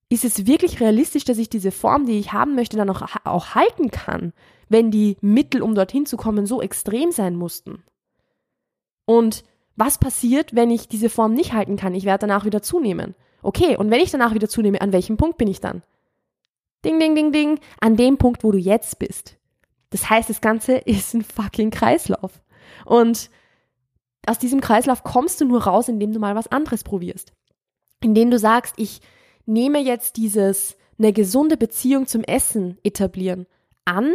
Ist 0.09 0.25
es 0.25 0.47
wirklich 0.47 0.81
realistisch, 0.81 1.25
dass 1.25 1.39
ich 1.39 1.49
diese 1.49 1.73
Form, 1.73 2.07
die 2.07 2.19
ich 2.19 2.33
haben 2.33 2.55
möchte, 2.55 2.77
dann 2.77 2.91
auch, 2.91 3.03
auch 3.25 3.55
halten 3.55 3.91
kann? 3.91 4.33
wenn 4.69 4.91
die 4.91 5.17
Mittel, 5.21 5.63
um 5.63 5.75
dorthin 5.75 6.07
zu 6.07 6.17
kommen, 6.17 6.47
so 6.47 6.61
extrem 6.61 7.13
sein 7.13 7.37
mussten? 7.37 7.83
Und 9.05 9.45
was 9.77 9.99
passiert, 9.99 10.55
wenn 10.55 10.71
ich 10.71 10.89
diese 10.89 11.11
Form 11.11 11.35
nicht 11.35 11.53
halten 11.53 11.77
kann? 11.77 11.95
Ich 11.95 12.05
werde 12.05 12.27
danach 12.27 12.45
wieder 12.45 12.63
zunehmen. 12.63 13.15
Okay, 13.43 13.77
und 13.77 13.91
wenn 13.91 14.01
ich 14.01 14.11
danach 14.11 14.35
wieder 14.35 14.49
zunehme, 14.49 14.81
an 14.81 14.93
welchem 14.93 15.17
Punkt 15.17 15.39
bin 15.39 15.49
ich 15.49 15.61
dann? 15.61 15.83
Ding, 16.85 16.99
ding, 16.99 17.15
ding, 17.15 17.33
ding, 17.33 17.61
an 17.81 17.97
dem 17.97 18.17
Punkt, 18.17 18.43
wo 18.43 18.51
du 18.51 18.59
jetzt 18.59 18.99
bist. 18.99 19.37
Das 19.91 20.11
heißt, 20.11 20.29
das 20.31 20.41
Ganze 20.41 20.77
ist 20.79 21.15
ein 21.15 21.23
fucking 21.23 21.71
Kreislauf. 21.71 22.41
Und 22.85 23.31
aus 24.27 24.39
diesem 24.39 24.61
Kreislauf 24.61 25.05
kommst 25.05 25.41
du 25.41 25.45
nur 25.45 25.65
raus, 25.65 25.89
indem 25.89 26.13
du 26.13 26.19
mal 26.19 26.35
was 26.35 26.49
anderes 26.49 26.83
probierst. 26.83 27.33
Indem 28.07 28.31
du 28.31 28.39
sagst, 28.39 28.75
ich 28.77 29.01
nehme 29.47 29.81
jetzt 29.81 30.17
dieses 30.17 30.77
eine 30.97 31.13
gesunde 31.13 31.57
Beziehung 31.57 32.07
zum 32.07 32.23
Essen 32.23 32.79
etablieren 32.85 33.47
an 33.85 34.13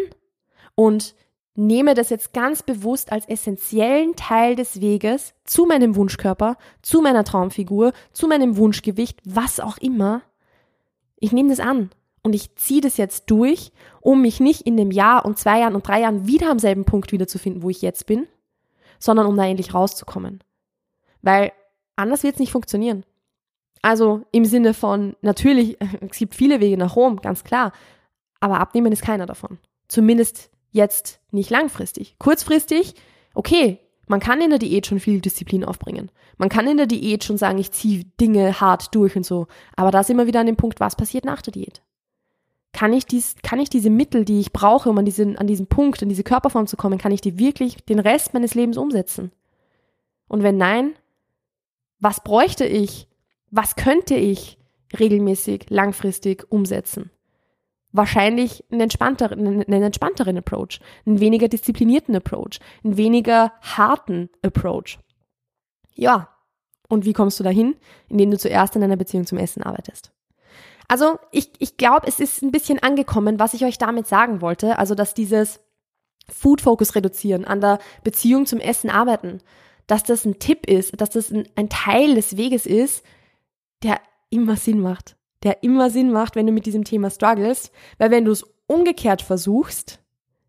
und 0.76 1.14
nehme 1.56 1.94
das 1.94 2.10
jetzt 2.10 2.32
ganz 2.32 2.64
bewusst 2.64 3.12
als 3.12 3.28
essentiellen 3.28 4.16
Teil 4.16 4.56
des 4.56 4.80
Weges 4.80 5.34
zu 5.44 5.66
meinem 5.66 5.98
Wunschkörper, 5.98 6.56
zu 6.82 7.02
meiner 7.02 7.26
Traumfigur, 7.26 7.92
zu 8.14 8.30
meinem 8.30 8.56
Wunschgewicht, 8.56 9.20
was 9.26 9.60
auch 9.60 9.78
immer. 9.78 10.22
Ich 11.18 11.34
nehme 11.34 11.50
das 11.50 11.60
an 11.60 11.90
und 12.24 12.32
ich 12.32 12.56
ziehe 12.56 12.80
das 12.80 12.96
jetzt 12.96 13.26
durch, 13.30 13.74
um 14.00 14.22
mich 14.22 14.40
nicht 14.40 14.62
in 14.62 14.78
dem 14.78 14.92
Jahr 14.92 15.26
und 15.26 15.38
zwei 15.38 15.60
Jahren 15.60 15.76
und 15.76 15.86
drei 15.86 16.00
Jahren 16.00 16.28
wieder 16.28 16.50
am 16.50 16.60
selben 16.60 16.86
Punkt 16.86 17.12
wiederzufinden, 17.12 17.62
wo 17.62 17.70
ich 17.70 17.82
jetzt 17.82 18.06
bin, 18.06 18.26
sondern 19.00 19.26
um 19.26 19.36
da 19.36 19.46
endlich 19.46 19.74
rauszukommen. 19.74 20.42
Weil 21.22 21.52
anders 21.98 22.24
wird 22.24 22.36
es 22.36 22.40
nicht 22.40 22.54
funktionieren. 22.54 23.04
Also 23.82 24.24
im 24.32 24.46
Sinne 24.46 24.74
von, 24.74 25.16
natürlich, 25.22 25.78
es 26.10 26.18
gibt 26.18 26.36
viele 26.36 26.60
Wege 26.60 26.78
nach 26.78 26.96
Rom, 26.96 27.18
ganz 27.18 27.44
klar, 27.44 27.72
aber 28.40 28.60
abnehmen 28.60 28.92
ist 28.92 29.02
keiner 29.02 29.26
davon. 29.26 29.60
Zumindest 29.88 30.50
jetzt 30.72 31.20
nicht 31.32 31.50
langfristig. 31.50 32.16
Kurzfristig, 32.18 32.96
okay, 33.34 33.80
man 34.08 34.20
kann 34.20 34.42
in 34.42 34.50
der 34.50 34.60
Diät 34.60 34.88
schon 34.88 35.00
viel 35.00 35.22
Disziplin 35.22 35.64
aufbringen. 35.64 36.12
Man 36.38 36.50
kann 36.50 36.68
in 36.68 36.78
der 36.78 36.88
Diät 36.88 37.24
schon 37.24 37.38
sagen, 37.38 37.60
ich 37.60 37.72
ziehe 37.72 38.04
Dinge 38.20 38.60
hart 38.60 38.94
durch 38.96 39.16
und 39.16 39.26
so. 39.26 39.48
Aber 39.76 39.92
da 39.92 40.04
sind 40.04 40.18
wir 40.18 40.28
wieder 40.28 40.40
an 40.40 40.48
dem 40.48 40.58
Punkt, 40.58 40.80
was 40.80 40.96
passiert 40.96 41.24
nach 41.24 41.42
der 41.42 41.54
Diät? 41.54 41.82
Kann 42.74 42.94
ich, 42.94 43.06
dies, 43.06 43.36
kann 43.44 43.60
ich 43.60 43.70
diese 43.70 43.90
Mittel, 43.90 44.26
die 44.26 44.40
ich 44.40 44.54
brauche, 44.54 44.90
um 44.90 44.98
an 44.98 45.06
diesen, 45.06 45.38
an 45.38 45.48
diesen 45.48 45.68
Punkt, 45.68 46.02
an 46.02 46.10
diese 46.10 46.24
Körperform 46.24 46.68
zu 46.68 46.78
kommen, 46.78 46.98
kann 46.98 47.12
ich 47.12 47.22
die 47.22 47.38
wirklich 47.38 47.86
den 47.86 48.00
Rest 48.00 48.34
meines 48.34 48.56
Lebens 48.56 48.78
umsetzen? 48.78 49.32
Und 50.28 50.44
wenn 50.44 50.58
nein, 50.58 50.94
was 52.00 52.24
bräuchte 52.24 52.66
ich? 52.66 53.08
Was 53.52 53.76
könnte 53.76 54.16
ich 54.16 54.58
regelmäßig, 54.98 55.70
langfristig 55.70 56.52
umsetzen? 56.52 57.12
wahrscheinlich 57.92 58.64
einen 58.72 58.82
entspannteren, 58.82 59.40
einen 59.48 59.84
entspannteren 59.84 60.38
Approach, 60.38 60.80
einen 61.06 61.20
weniger 61.20 61.48
disziplinierten 61.48 62.16
Approach, 62.16 62.60
einen 62.84 62.98
weniger 62.98 63.54
harten 63.62 64.30
Approach. 64.42 65.00
Ja. 65.94 66.30
Und 66.88 67.06
wie 67.06 67.14
kommst 67.14 67.40
du 67.40 67.44
dahin? 67.44 67.76
Indem 68.10 68.32
du 68.32 68.38
zuerst 68.38 68.76
in 68.76 68.84
einer 68.84 68.98
Beziehung 68.98 69.26
zum 69.26 69.38
Essen 69.38 69.64
arbeitest. 69.64 70.12
Also 70.88 71.20
ich, 71.32 71.52
ich 71.60 71.78
glaube, 71.78 72.08
es 72.08 72.20
ist 72.20 72.42
ein 72.42 72.52
bisschen 72.52 72.80
angekommen, 72.80 73.40
was 73.40 73.54
ich 73.54 73.64
euch 73.64 73.78
damit 73.78 74.08
sagen 74.08 74.42
wollte. 74.42 74.78
Also, 74.78 74.94
dass 74.94 75.14
dieses 75.14 75.62
Food 76.28 76.60
Focus 76.60 76.96
reduzieren, 76.96 77.46
an 77.46 77.62
der 77.62 77.80
Beziehung 78.04 78.46
zum 78.46 78.60
Essen 78.60 78.90
arbeiten, 78.90 79.40
dass 79.88 80.04
das 80.04 80.26
ein 80.26 80.40
Tipp 80.40 80.66
ist, 80.68 81.00
dass 81.00 81.12
das 81.12 81.32
ein, 81.32 81.48
ein 81.56 81.70
Teil 81.70 82.16
des 82.16 82.36
Weges 82.36 82.66
ist, 82.66 83.06
der 83.84 84.00
immer 84.30 84.56
Sinn 84.56 84.80
macht 84.80 85.16
der 85.44 85.64
immer 85.64 85.90
Sinn 85.90 86.12
macht, 86.12 86.36
wenn 86.36 86.46
du 86.46 86.54
mit 86.54 86.66
diesem 86.66 86.84
Thema 86.84 87.10
struggles, 87.10 87.72
weil 87.98 88.12
wenn 88.12 88.26
du 88.26 88.32
es 88.32 88.46
umgekehrt 88.68 89.22
versuchst, 89.22 90.00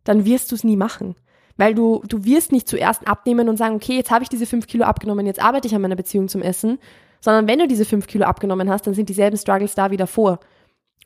dann 0.05 0.25
wirst 0.25 0.51
du 0.51 0.55
es 0.55 0.64
nie 0.64 0.77
machen. 0.77 1.14
Weil 1.57 1.75
du, 1.75 2.03
du 2.07 2.25
wirst 2.25 2.53
nicht 2.53 2.68
zuerst 2.68 3.07
abnehmen 3.07 3.49
und 3.49 3.57
sagen, 3.57 3.77
okay, 3.77 3.97
jetzt 3.97 4.11
habe 4.11 4.23
ich 4.23 4.29
diese 4.29 4.47
fünf 4.47 4.66
Kilo 4.66 4.85
abgenommen, 4.85 5.27
jetzt 5.27 5.42
arbeite 5.42 5.68
ich 5.68 5.75
an 5.75 5.83
meiner 5.83 5.97
Beziehung 5.97 6.29
zum 6.29 6.42
Essen, 6.42 6.79
sondern 7.21 7.47
wenn 7.47 7.59
du 7.59 7.68
diese 7.68 7.85
fünf 7.85 8.07
Kilo 8.07 8.25
abgenommen 8.25 8.71
hast, 8.71 8.87
dann 8.87 8.95
sind 8.95 9.09
dieselben 9.09 9.37
Struggles 9.37 9.75
da 9.75 9.90
wieder 9.90 10.07
vor. 10.07 10.40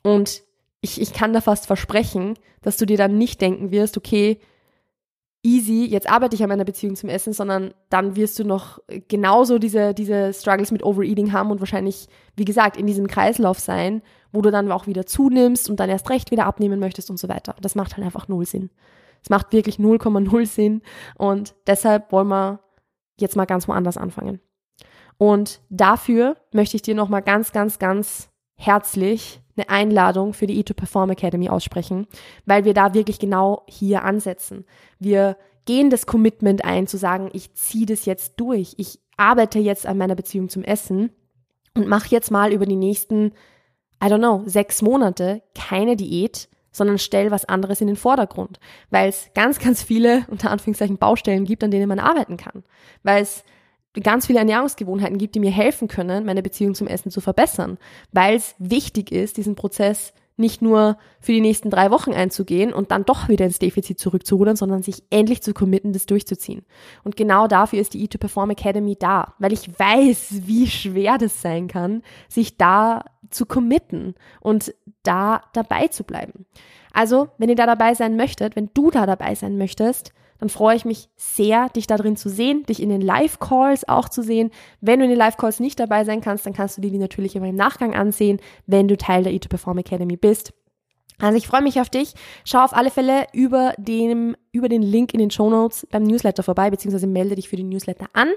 Und 0.03 0.43
ich, 0.81 1.01
ich 1.01 1.13
kann 1.13 1.33
da 1.33 1.41
fast 1.41 1.67
versprechen, 1.67 2.35
dass 2.63 2.77
du 2.77 2.87
dir 2.87 2.97
dann 2.97 3.19
nicht 3.19 3.41
denken 3.41 3.71
wirst, 3.71 3.97
okay, 3.97 4.39
easy, 5.47 5.87
jetzt 5.87 6.11
arbeite 6.11 6.35
ich 6.35 6.43
an 6.43 6.49
meiner 6.49 6.65
Beziehung 6.65 6.97
zum 6.97 7.09
Essen, 7.09 7.33
sondern 7.33 7.73
dann 7.89 8.17
wirst 8.17 8.39
du 8.39 8.45
noch 8.45 8.81
genauso 9.09 9.59
diese, 9.59 9.95
diese 9.95 10.35
Struggles 10.35 10.73
mit 10.73 10.83
Overeating 10.83 11.33
haben 11.33 11.53
und 11.53 11.61
wahrscheinlich, 11.61 12.09
wie 12.35 12.45
gesagt, 12.45 12.77
in 12.77 12.87
diesem 12.87 13.07
Kreislauf 13.07 13.61
sein, 13.61 14.03
wo 14.33 14.43
du 14.43 14.51
dann 14.51 14.71
auch 14.73 14.89
wieder 14.89 15.07
zunimmst 15.07 15.71
und 15.71 15.79
dann 15.79 15.89
erst 15.89 16.11
recht 16.11 16.33
wieder 16.33 16.47
abnehmen 16.47 16.81
möchtest 16.81 17.11
und 17.11 17.19
so 17.19 17.29
weiter. 17.29 17.55
Das 17.61 17.77
macht 17.77 17.97
halt 17.97 18.05
einfach 18.05 18.27
null 18.27 18.45
Sinn. 18.45 18.71
Es 19.23 19.31
macht 19.31 19.53
wirklich 19.53 19.77
0,0 19.77 20.47
Sinn 20.47 20.83
und 21.17 21.55
deshalb 21.67 22.11
wollen 22.11 22.29
wir 22.29 22.61
jetzt 23.19 23.37
mal 23.37 23.47
ganz 23.47 23.69
woanders 23.69 23.97
anfangen. 23.97 24.41
Und 25.17 25.61
dafür 25.71 26.37
möchte 26.53 26.77
ich 26.77 26.83
dir 26.83 26.95
nochmal 26.95 27.23
ganz, 27.23 27.53
ganz, 27.53 27.79
ganz 27.79 28.29
herzlich 28.57 29.41
eine 29.57 29.69
Einladung 29.69 30.33
für 30.33 30.47
die 30.47 30.63
E2Perform 30.63 31.13
Academy 31.13 31.49
aussprechen, 31.49 32.07
weil 32.45 32.65
wir 32.65 32.75
da 32.75 32.95
wirklich 32.95 33.19
genau 33.19 33.65
hier 33.69 34.05
ansetzen. 34.05 34.65
Wir 34.99 35.37
gehen 35.65 35.91
das 35.91 36.07
Commitment 36.07 36.65
ein, 36.65 36.87
zu 36.87 36.97
sagen, 36.97 37.31
ich 37.33 37.55
ziehe 37.55 37.87
das 37.87 38.05
jetzt 38.05 38.35
durch, 38.37 38.75
ich 38.77 39.01
arbeite 39.17 39.59
jetzt 39.59 39.87
an 39.87 39.99
meiner 39.99 40.15
Beziehung 40.15 40.49
zum 40.49 40.63
Essen 40.63 41.11
und 41.75 41.89
mache 41.89 42.09
jetzt 42.11 42.31
mal 42.31 42.53
über 42.53 42.67
die 42.67 42.77
nächsten, 42.77 43.33
I 44.03 44.07
don't 44.07 44.19
know, 44.19 44.43
sechs 44.47 44.83
Monate 44.83 45.43
keine 45.55 45.97
Diät, 45.97 46.49
sondern 46.71 46.99
stell 46.99 47.31
was 47.31 47.47
anderes 47.47 47.81
in 47.81 47.87
den 47.87 47.97
Vordergrund, 47.97 48.61
weil 48.91 49.09
es 49.09 49.31
ganz, 49.35 49.59
ganz 49.59 49.83
viele, 49.83 50.27
unter 50.31 50.51
Anführungszeichen, 50.51 50.99
Baustellen 50.99 51.45
gibt, 51.45 51.65
an 51.65 51.71
denen 51.71 51.89
man 51.89 51.99
arbeiten 51.99 52.37
kann, 52.37 52.63
weil 53.03 53.23
es 53.23 53.45
ganz 54.03 54.27
viele 54.27 54.39
Ernährungsgewohnheiten 54.41 55.19
gibt, 55.19 55.35
die 55.35 55.41
mir 55.41 55.51
helfen 55.51 55.89
können, 55.89 56.25
meine 56.25 56.43
Beziehung 56.43 56.75
zum 56.75 56.87
Essen 56.87 57.11
zu 57.11 57.21
verbessern, 57.21 57.79
weil 58.13 58.37
es 58.37 58.55
wichtig 58.59 59.13
ist, 59.13 59.37
diesen 59.37 59.55
Prozess 59.55 60.13
nicht 60.37 60.61
nur 60.61 60.99
für 61.21 61.33
die 61.33 61.41
nächsten 61.41 61.71
drei 61.71 61.91
Wochen 61.91 62.13
einzugehen 62.13 62.73
und 62.73 62.91
dann 62.91 63.05
doch 63.05 63.29
wieder 63.29 63.47
ins 63.47 63.59
Defizit 63.59 63.99
zurückzurudern, 63.99 64.57
sondern 64.57 64.83
sich 64.83 65.03
endlich 65.11 65.43
zu 65.43 65.55
committen, 65.55 65.93
das 65.93 66.07
durchzuziehen. 66.07 66.65
Und 67.05 67.17
genau 67.17 67.47
dafür 67.47 67.81
ist 67.81 67.95
die 67.95 68.07
E2Perform 68.07 68.51
Academy 68.53 68.97
da, 68.97 69.35
weil 69.39 69.53
ich 69.53 69.79
weiß, 69.79 70.43
wie 70.47 70.67
schwer 70.67 71.17
das 71.17 71.41
sein 71.41 71.69
kann, 71.69 72.03
sich 72.29 72.59
da 72.59 73.05
zu 73.31 73.47
committen 73.47 74.15
und 74.41 74.75
da 75.03 75.41
dabei 75.55 75.89
zu 75.89 76.05
bleiben. 76.05 76.45
Also, 76.93 77.29
wenn 77.39 77.49
ihr 77.49 77.57
da 77.57 77.67
dabei 77.67 77.95
sein 77.95 78.17
möchtet, 78.17 78.57
wenn 78.57 78.71
du 78.75 78.91
da 78.91 79.07
dabei 79.07 79.35
sein 79.35 79.57
möchtest, 79.59 80.13
dann 80.39 80.49
freue 80.49 80.77
ich 80.77 80.85
mich 80.85 81.09
sehr, 81.17 81.69
dich 81.71 81.87
da 81.87 81.97
drin 81.97 82.17
zu 82.17 82.29
sehen, 82.29 82.65
dich 82.65 82.83
in 82.83 82.89
den 82.89 83.01
Live-Calls 83.01 83.89
auch 83.89 84.09
zu 84.09 84.23
sehen. 84.23 84.51
Wenn 84.81 84.99
du 85.01 85.05
in 85.05 85.11
den 85.11 85.19
Live-Calls 85.19 85.61
nicht 85.61 85.81
dabei 85.81 86.05
sein 86.05 86.21
kannst, 86.21 86.47
dann 86.47 86.53
kannst 86.53 86.77
du 86.77 86.81
dir 86.81 86.91
die 86.91 86.99
natürlich 86.99 87.37
immer 87.37 87.49
im 87.49 87.57
Nachgang 87.57 87.95
ansehen, 87.95 88.41
wenn 88.67 88.89
du 88.89 88.97
Teil 88.97 89.25
der 89.25 89.33
E2Perform 89.33 89.79
Academy 89.79 90.17
bist. 90.17 90.53
Also 91.19 91.39
ich 91.39 91.47
freue 91.47 91.63
mich 91.63 91.81
auf 91.81 91.89
dich. 91.89 92.15
Schau 92.45 92.63
auf 92.63 92.75
alle 92.75 92.91
Fälle 92.91 93.27
über 93.33 93.73
den, 93.79 94.37
über 94.53 94.69
den 94.69 94.83
Link 94.83 95.15
in 95.15 95.21
den 95.21 95.31
Show 95.31 95.49
Notes 95.49 95.87
beim 95.91 96.03
Newsletter 96.03 96.43
vorbei, 96.43 96.71
beziehungsweise 96.71 97.07
melde 97.07 97.37
dich 97.37 97.49
für 97.49 97.57
den 97.57 97.71
Newsletter 97.71 98.07
an, 98.13 98.29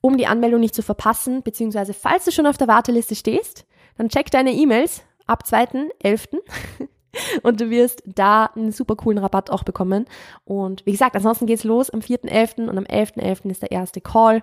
um 0.00 0.16
die 0.16 0.26
Anmeldung 0.26 0.60
nicht 0.60 0.74
zu 0.74 0.82
verpassen, 0.82 1.42
beziehungsweise 1.42 1.94
falls 1.94 2.24
du 2.24 2.32
schon 2.32 2.46
auf 2.46 2.58
der 2.58 2.68
Warteliste 2.68 3.14
stehst, 3.14 3.64
dann 3.96 4.08
check 4.08 4.30
deine 4.30 4.52
E-Mails 4.52 5.02
ab 5.26 5.44
2.11. 5.48 6.38
und 7.42 7.60
du 7.60 7.70
wirst 7.70 8.02
da 8.06 8.46
einen 8.46 8.72
super 8.72 8.96
coolen 8.96 9.18
Rabatt 9.18 9.50
auch 9.50 9.64
bekommen. 9.64 10.06
Und 10.44 10.84
wie 10.86 10.92
gesagt, 10.92 11.16
ansonsten 11.16 11.46
geht's 11.46 11.64
los 11.64 11.90
am 11.90 12.00
4.11. 12.00 12.68
und 12.68 12.78
am 12.78 12.84
11.11. 12.84 13.16
.11. 13.16 13.50
ist 13.50 13.62
der 13.62 13.72
erste 13.72 14.00
Call. 14.00 14.42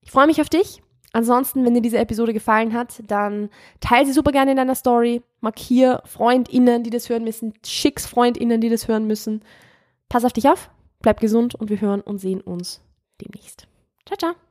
Ich 0.00 0.10
freue 0.10 0.26
mich 0.26 0.40
auf 0.40 0.48
dich. 0.48 0.82
Ansonsten, 1.12 1.64
wenn 1.64 1.74
dir 1.74 1.80
diese 1.80 1.98
Episode 1.98 2.32
gefallen 2.32 2.72
hat, 2.72 3.00
dann 3.06 3.48
teile 3.78 4.04
sie 4.04 4.12
super 4.12 4.32
gerne 4.32 4.50
in 4.50 4.56
deiner 4.56 4.74
Story. 4.74 5.22
Markier 5.40 6.02
FreundInnen, 6.06 6.82
die 6.82 6.90
das 6.90 7.08
hören 7.08 7.22
müssen. 7.22 7.54
Schick's 7.64 8.04
FreundInnen, 8.04 8.60
die 8.60 8.68
das 8.68 8.88
hören 8.88 9.06
müssen. 9.06 9.42
Pass 10.08 10.24
auf 10.24 10.32
dich 10.32 10.48
auf, 10.48 10.70
bleib 11.02 11.20
gesund 11.20 11.54
und 11.54 11.70
wir 11.70 11.80
hören 11.80 12.00
und 12.00 12.18
sehen 12.18 12.40
uns 12.40 12.82
demnächst. 13.20 13.68
Ciao, 14.06 14.16
ciao. 14.18 14.43